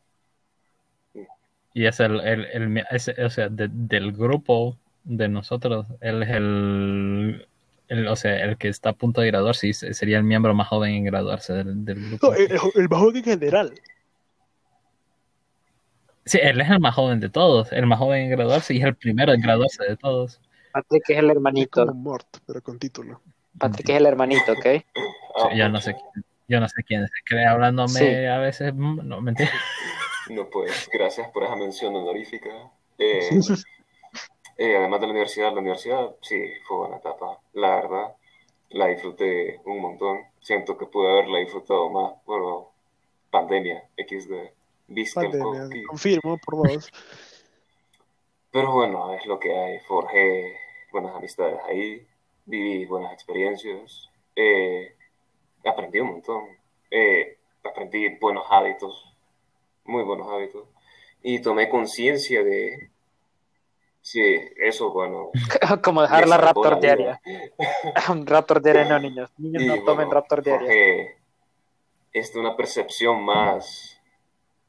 [1.74, 2.84] Y es el, el, el
[3.26, 7.48] o sea, de- del grupo de nosotros, él es el,
[7.90, 10.94] el, o sea, el que está a punto de graduarse sería el miembro más joven
[10.94, 12.28] en graduarse del, del grupo.
[12.32, 13.74] No, el más joven en general.
[16.26, 18.86] Sí, él es el más joven de todos, el más joven en graduarse y es
[18.86, 20.40] el primero en graduarse de todos.
[20.74, 21.86] Patrick es el Es hermanito.
[21.86, 23.22] como Mort, pero con título.
[23.58, 24.66] Patrick es el hermanito, ¿ok?
[25.38, 28.26] ah, yo no sé quién, yo no sé quién se cree hablándome Sí.
[28.26, 29.52] a veces, mm, no mentira.
[30.30, 32.50] No, pues, gracias por esa mención honorífica.
[32.98, 33.30] Eh,
[34.58, 38.16] eh, además de la universidad, la universidad sí fue buena etapa, la verdad.
[38.70, 40.20] La disfruté un montón.
[40.42, 42.70] Siento que pude haberla disfrutado más por
[43.30, 44.32] pandemia, XD.
[44.96, 45.86] El Pandemia, COVID.
[45.88, 46.90] confirmo por dos.
[48.52, 49.80] Pero bueno, es lo que hay.
[49.88, 50.56] Forjé
[50.94, 52.08] buenas amistades ahí,
[52.46, 54.96] viví buenas experiencias, eh,
[55.66, 56.44] aprendí un montón,
[56.92, 59.12] eh, aprendí buenos hábitos,
[59.86, 60.68] muy buenos hábitos,
[61.24, 62.92] y tomé conciencia de,
[64.02, 64.22] sí,
[64.58, 65.32] eso, bueno,
[65.84, 67.20] Como dejar la Raptor diaria.
[68.26, 69.32] Raptor diaria no, niños.
[69.38, 71.16] Niños Y no tomen bueno, Raptor diaria.
[72.14, 74.00] este, una percepción más,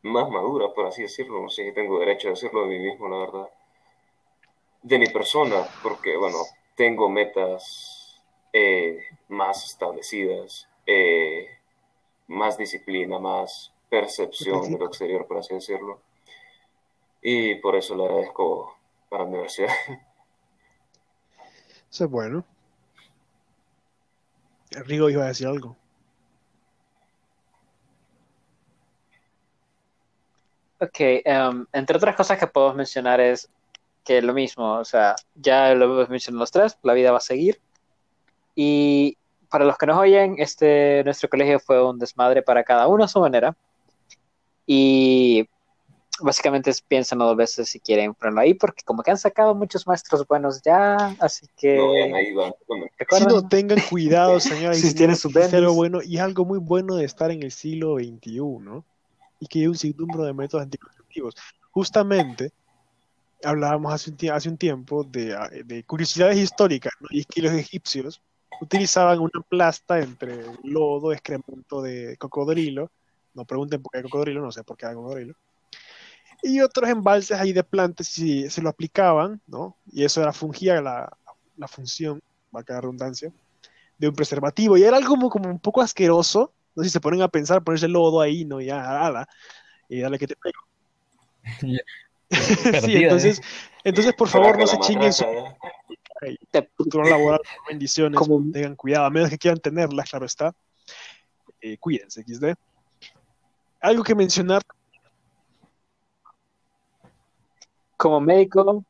[0.02, 1.42] más madura, por así decirlo.
[1.42, 3.48] No sé si tengo derecho a decirlo de mí mismo, la verdad.
[4.84, 6.38] De mi persona, porque, bueno,
[6.76, 8.22] tengo metas
[8.52, 11.48] eh, más establecidas, eh,
[12.28, 16.00] más disciplina, más percepción de lo exterior, por así decirlo.
[17.22, 18.76] Y por eso le agradezco
[19.10, 19.72] a la universidad.
[21.90, 22.44] Eso es bueno.
[24.70, 25.76] Rigo iba a decir algo.
[30.80, 33.48] Ok, em, entre otras cosas que podemos mencionar es
[34.04, 37.20] que lo mismo, o sea, ya lo hemos mencionado los tres, la vida va a
[37.20, 37.60] seguir.
[38.54, 39.16] Y
[39.48, 43.08] para los que nos oyen, este, nuestro colegio fue un desmadre para cada uno a
[43.08, 43.56] su manera.
[44.66, 45.48] Y
[46.20, 50.26] básicamente piénsenlo dos veces si quieren ponerlo ahí, porque como que han sacado muchos maestros
[50.26, 51.76] buenos ya, así que...
[51.76, 52.32] No ahí.
[52.32, 52.54] Bueno,
[53.10, 55.74] Si no, tengan cuidado, señoras y Si tienen Bendis.
[55.74, 58.84] bueno y es algo muy bueno de estar en el siglo XXI, ¿no?
[59.40, 61.34] Y que hay un sinnúmero de métodos anticonceptivos.
[61.70, 62.52] Justamente,
[63.42, 67.08] hablábamos hace un, hace un tiempo de, ah, de curiosidades históricas, ¿no?
[67.10, 68.22] Y es que los egipcios
[68.60, 72.90] utilizaban una plasta entre lodo, excremento de cocodrilo,
[73.34, 75.34] no pregunten por qué cocodrilo, no sé por qué cocodrilo,
[76.42, 79.76] y otros embalses ahí de plantas y se lo aplicaban, ¿no?
[79.90, 81.16] Y eso era fungía la,
[81.56, 83.32] la función, vaca la redundancia,
[83.98, 84.76] de un preservativo.
[84.76, 87.62] Y era algo como, como un poco asqueroso, no sé si se ponen a pensar,
[87.64, 88.60] ponerse lodo ahí, ¿no?
[88.60, 89.26] Ya, ala,
[89.88, 90.60] y dale que te pego.
[92.30, 93.40] sí, Perdida, entonces,
[93.84, 95.24] entonces por favor no se chinguen su
[96.50, 100.54] Te- futuro laboral, bendiciones, Como- tengan cuidado, a menos que quieran tenerlas, claro está.
[101.60, 102.54] Eh, cuídense, XD.
[103.80, 104.62] Algo que mencionar,
[107.96, 108.84] Como médico,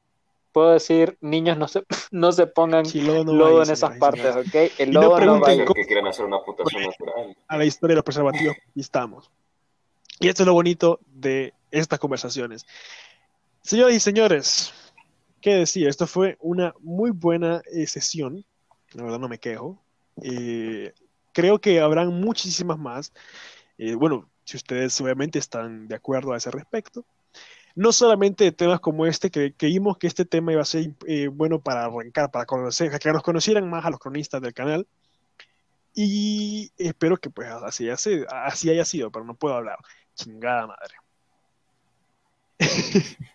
[0.52, 4.34] puedo decir, niños no se, no se pongan si lodo no en esas y partes,
[4.36, 4.54] ¿ok?
[4.78, 5.64] El Y no lodo no, va pregunten ahí.
[5.66, 7.36] cómo- que quieran hacer una amputación natural.
[7.48, 9.30] a la historia de los preservativos, aquí estamos.
[10.20, 12.64] Y esto es lo bonito de estas conversaciones.
[13.64, 14.74] Señoras y señores,
[15.40, 15.88] ¿qué decir?
[15.88, 18.44] Esto fue una muy buena eh, sesión,
[18.92, 19.82] la verdad no me quejo.
[20.22, 20.92] Eh,
[21.32, 23.12] creo que habrán muchísimas más.
[23.78, 27.06] Eh, bueno, si ustedes obviamente están de acuerdo a ese respecto.
[27.76, 31.60] No solamente temas como este, que creímos que este tema iba a ser eh, bueno
[31.60, 34.86] para arrancar, para conocer, que nos conocieran más a los cronistas del canal.
[35.94, 39.78] Y espero que pues así sido- así haya sido, pero no puedo hablar.
[40.14, 40.94] Chingada madre.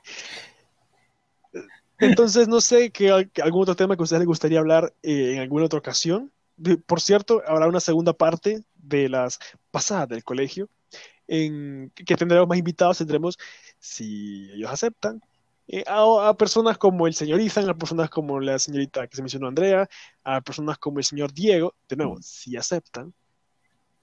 [2.00, 5.40] Entonces, no sé qué algún otro tema que a ustedes les gustaría hablar eh, en
[5.40, 6.32] alguna otra ocasión.
[6.86, 9.40] Por cierto, habrá una segunda parte de las
[9.72, 10.70] pasadas del colegio,
[11.28, 13.38] en que tendremos más invitados, tendremos,
[13.80, 15.22] si ellos aceptan,
[15.68, 19.48] eh, a, personas como el señor Ethan, a personas como la señorita que se mencionó
[19.48, 19.88] Andrea,
[20.24, 23.14] a personas como el señor Diego, de nuevo, si aceptan.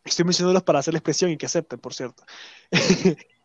[0.05, 2.23] Estoy mencionándolos para hacer la expresión y que acepten, por cierto.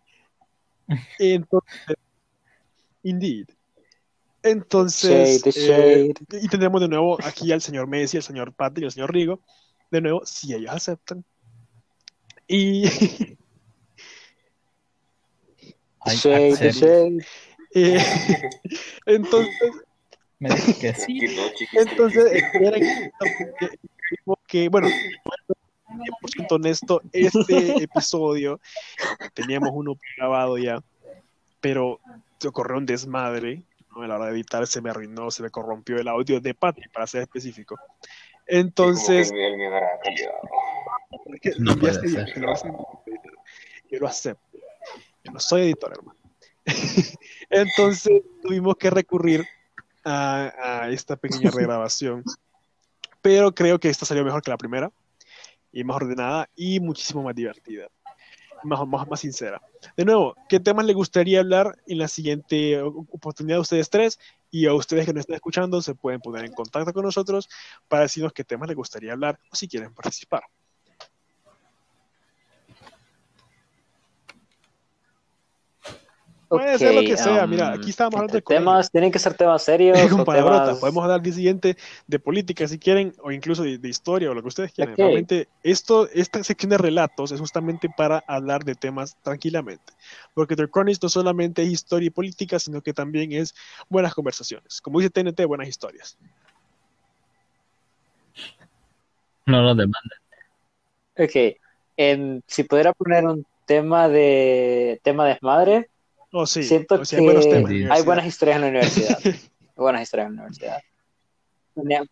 [1.19, 1.97] Entonces,
[3.03, 3.47] indeed.
[4.43, 8.91] Entonces, eh, y tendremos de nuevo aquí al señor Messi, al señor Patrick y al
[8.91, 9.39] señor Rigo.
[9.91, 11.23] De nuevo, si ellos aceptan.
[12.47, 12.85] Y.
[17.73, 17.97] Eh,
[19.05, 19.71] entonces.
[20.39, 21.19] Me que sí.
[21.73, 22.43] Entonces,
[24.47, 24.89] que, bueno,
[26.01, 28.59] 100% honesto, este episodio
[29.33, 30.81] teníamos uno grabado ya,
[31.59, 31.99] pero
[32.39, 33.63] se ocurrió un desmadre
[33.95, 36.81] a la hora de editar se me arruinó, se me corrompió el audio de Patty,
[36.93, 37.77] para ser específico.
[38.47, 39.31] Entonces...
[41.59, 42.33] no puede ser.
[43.91, 44.57] Yo lo acepto.
[45.23, 46.17] Yo no soy editor, hermano.
[47.49, 49.45] Entonces tuvimos que recurrir
[50.03, 50.53] a,
[50.83, 52.23] a, esta pequeña regrabación.
[53.21, 54.91] Pero creo que esta salió mejor que la primera.
[55.71, 57.87] Y más ordenada y muchísimo más divertida
[58.63, 59.61] más, más, más sincera.
[59.95, 64.19] De nuevo, ¿qué temas le gustaría hablar en la siguiente oportunidad a ustedes tres?
[64.49, 67.49] Y a ustedes que nos están escuchando se pueden poner en contacto con nosotros
[67.87, 70.43] para decirnos qué temas les gustaría hablar o si quieren participar.
[76.51, 77.47] Puede ser lo que sea.
[77.47, 78.91] Mira, aquí estábamos hablando de temas.
[78.91, 79.97] Tienen que ser temas serios.
[80.25, 84.49] Podemos hablar día siguiente de política si quieren, o incluso de, historia o lo que
[84.49, 84.97] ustedes quieran.
[84.97, 89.93] Realmente, esto, esta sección de relatos es justamente para hablar de temas tranquilamente.
[90.33, 93.55] Porque The Chronicles no solamente es historia y política, sino que también es
[93.87, 94.81] buenas conversaciones.
[94.81, 96.17] Como dice TNT, buenas historias.
[99.45, 100.19] No lo demandan.
[101.17, 102.41] Ok.
[102.47, 105.90] si pudiera poner un tema de tema desmadre,
[106.31, 106.63] Oh, sí.
[106.63, 109.19] Siento que hay buenas historias en la universidad.
[109.75, 110.81] buenas historias en la universidad.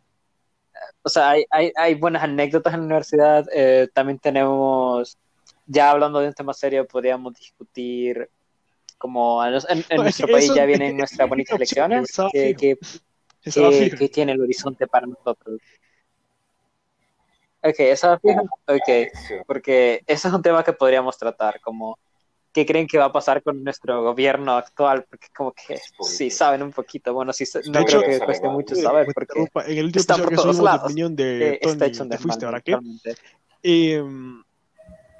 [1.01, 3.45] O sea, hay, hay, hay buenas anécdotas en la universidad.
[3.53, 5.17] Eh, también tenemos,
[5.65, 8.29] ya hablando de un tema serio, podríamos discutir
[8.97, 9.53] como en,
[9.97, 12.77] nuestro país ya vienen nuestras bonitas lecciones que, que,
[13.97, 15.59] que, tiene el horizonte para nosotros.
[17.61, 18.41] Ok, esa fija.
[18.67, 21.97] Ok, porque ese es un tema que podríamos tratar, como
[22.51, 26.63] qué creen que va a pasar con nuestro gobierno actual, porque como que sí saben
[26.63, 29.39] un poquito, bueno, sí, no creo que cueste mucho saber, porque
[29.71, 30.85] en el último está por todos lados.
[30.85, 32.77] opinión de eh, Tony, está fuiste ahora qué,
[33.63, 34.43] em,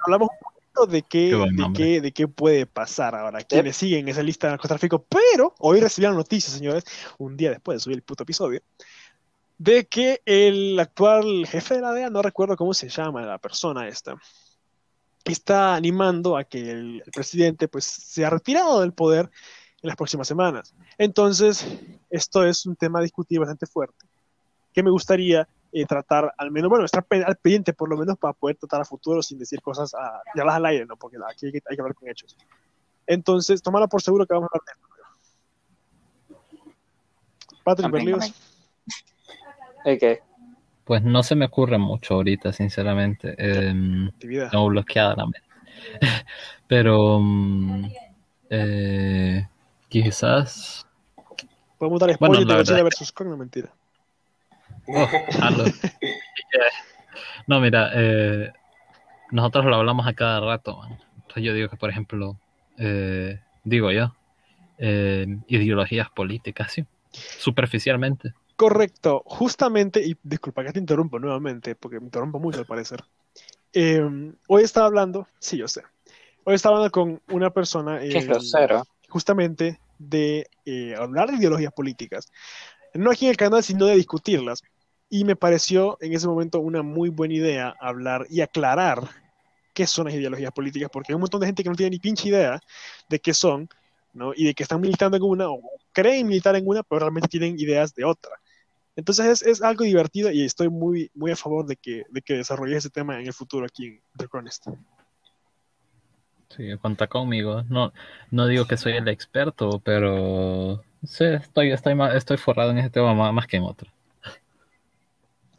[0.04, 4.22] hablamos un poquito de qué, de qué, de qué puede pasar ahora, quienes siguen esa
[4.22, 6.84] lista de narcotráfico, pero hoy recibieron noticias, señores,
[7.18, 8.60] un día después de subir el puto episodio,
[9.56, 13.86] de que el actual jefe de la DEA, no recuerdo cómo se llama la persona
[13.86, 14.16] esta,
[15.24, 19.30] está animando a que el, presidente pues sea retirado del poder
[19.82, 20.74] en las próximas semanas.
[20.98, 21.66] Entonces,
[22.10, 24.06] esto es un tema discutido bastante fuerte,
[24.72, 28.34] que me gustaría eh, tratar, al menos, bueno, estar al pendiente por lo menos para
[28.34, 30.96] poder tratar a futuro sin decir cosas a, las al aire, ¿no?
[30.96, 32.36] Porque aquí hay que, hay que hablar con hechos.
[33.06, 34.90] Entonces, tomala por seguro que vamos a hablar de esto.
[37.64, 38.32] Patrick Berlioz.
[39.84, 40.18] Okay.
[40.90, 43.36] Pues no se me ocurre mucho ahorita, sinceramente.
[43.38, 43.72] Eh,
[44.50, 45.42] tengo bloqueada la mente.
[46.66, 47.84] Pero mm,
[48.50, 49.46] eh,
[49.88, 50.84] quizás.
[51.78, 53.72] Podemos dar spoiler bueno, de Godzilla versus Kong, no mentira.
[54.88, 55.08] Oh,
[57.46, 58.52] no, mira, eh,
[59.30, 60.76] nosotros lo hablamos a cada rato.
[60.76, 60.98] Man.
[61.18, 62.36] Entonces yo digo que, por ejemplo,
[62.78, 64.16] eh, digo yo,
[64.78, 68.34] eh, ideologías políticas, sí, superficialmente.
[68.60, 73.02] Correcto, justamente, y disculpa que te interrumpo nuevamente, porque me interrumpo mucho al parecer.
[73.72, 75.80] Em, hoy estaba hablando, sí, yo sé.
[76.44, 78.04] Hoy estaba hablando con una persona.
[78.04, 78.22] Eh,
[79.08, 82.30] justamente de eh, hablar de ideologías políticas.
[82.92, 84.62] No aquí en el canal, sino de discutirlas.
[85.08, 89.00] Y me pareció en ese momento una muy buena idea hablar y aclarar
[89.72, 91.98] qué son las ideologías políticas, porque hay un montón de gente que no tiene ni
[91.98, 92.60] pinche idea
[93.08, 93.70] de qué son,
[94.12, 94.34] ¿no?
[94.36, 95.62] Y de que están militando en una, o
[95.92, 98.32] creen militar en una, pero realmente tienen ideas de otra.
[98.96, 102.76] Entonces es, algo divertido y estoy muy, muy a favor de que, de que desarrolle
[102.76, 104.66] ese tema en el futuro aquí en The Chronist.
[106.56, 107.62] Sí, cuenta conmigo.
[107.68, 107.92] No,
[108.30, 113.32] no digo que soy el experto, pero sí, estoy, estoy, estoy forrado en ese tema
[113.32, 113.88] más, que en otro.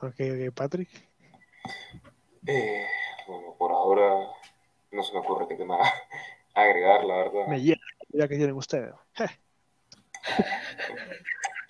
[0.01, 0.89] Ok, ok, Patrick.
[2.45, 2.85] Eh,
[3.27, 4.27] bueno, por ahora
[4.91, 5.77] no se me ocurre qué tema
[6.53, 7.47] agregar, la verdad.
[7.47, 8.93] Me llena la idea que tienen ustedes.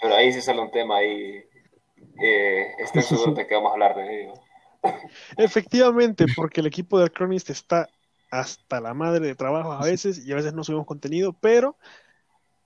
[0.01, 1.45] Pero ahí sí sale un tema ahí.
[2.19, 4.33] Eh, estén seguros de que vamos a hablar de ello.
[5.38, 7.89] Efectivamente, porque el equipo de Cronist está
[8.31, 11.77] hasta la madre de trabajo a veces y a veces no subimos contenido, pero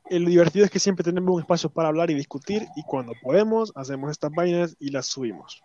[0.09, 3.13] eh, lo divertido es que siempre tenemos un espacio para hablar y discutir y cuando
[3.22, 5.61] podemos hacemos estas vainas y las subimos.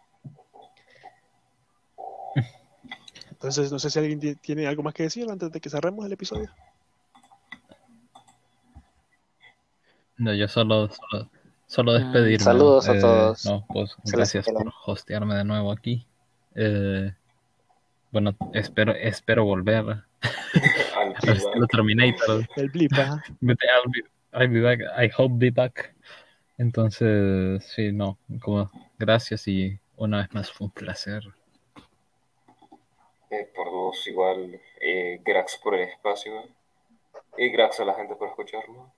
[3.31, 6.05] Entonces, no sé si alguien ti- tiene algo más que decir antes de que cerremos
[6.05, 6.51] el episodio.
[10.19, 11.31] No, yo solo, solo,
[11.71, 12.45] solo Mm, despedirme.
[12.45, 13.47] saludos a Eh, todos.
[13.47, 16.05] No, pues gracias por hostearme de nuevo aquí.
[16.57, 17.13] Eh,
[18.11, 20.03] bueno, espero, espero volver
[20.53, 21.25] feedback.
[21.47, 22.47] estilo Terminator.
[22.57, 23.23] El blip, ajá.
[23.41, 24.01] But I'll be,
[24.39, 24.81] I'll be back.
[24.99, 25.95] I hope be back.
[26.59, 28.69] Entonces, sí, no, como
[28.99, 31.23] gracias y una vez más fue un placer.
[33.31, 34.61] Eh, por dos, igual.
[34.81, 36.33] Eh, Grax por el espacio.
[37.39, 38.93] Y gracias a la gente por escucharlo.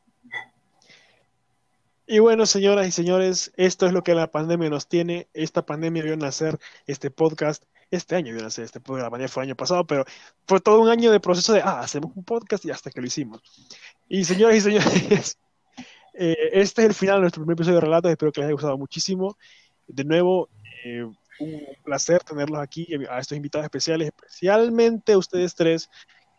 [2.13, 5.29] Y bueno, señoras y señores, esto es lo que la pandemia nos tiene.
[5.33, 7.65] Esta pandemia vio nacer este podcast.
[7.91, 9.05] Este año vio nacer este podcast.
[9.05, 10.05] La pandemia fue el año pasado, pero
[10.47, 13.07] fue todo un año de proceso de, ah, hacemos un podcast y hasta que lo
[13.07, 13.41] hicimos.
[14.11, 15.39] Y señoras y señores,
[16.13, 18.11] eh, este es el final de nuestro primer episodio de Relatos.
[18.11, 19.39] Espero que les haya gustado muchísimo.
[19.87, 20.51] De nuevo,
[20.85, 21.11] eh,
[21.41, 25.89] un placer tenerlos aquí, a estos invitados especiales, especialmente ustedes tres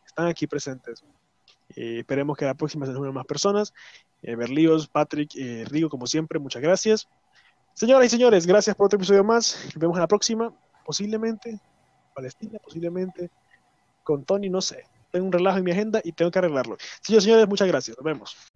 [0.06, 1.04] están aquí presentes.
[1.76, 3.74] Eh, esperemos que la próxima se unan más personas.
[4.22, 7.08] Eh, Berlíos, Patrick, eh, Rigo, como siempre, muchas gracias.
[7.74, 9.58] Señoras y señores, gracias por otro episodio más.
[9.66, 10.54] Nos vemos en la próxima,
[10.86, 11.60] posiblemente,
[12.14, 13.32] Palestina, posiblemente,
[14.04, 14.86] con Tony, no sé.
[15.12, 16.78] Tengo un relajo en mi agenda y tengo que arreglarlo.
[17.02, 17.98] Señores señores, muchas gracias.
[17.98, 18.53] Nos vemos.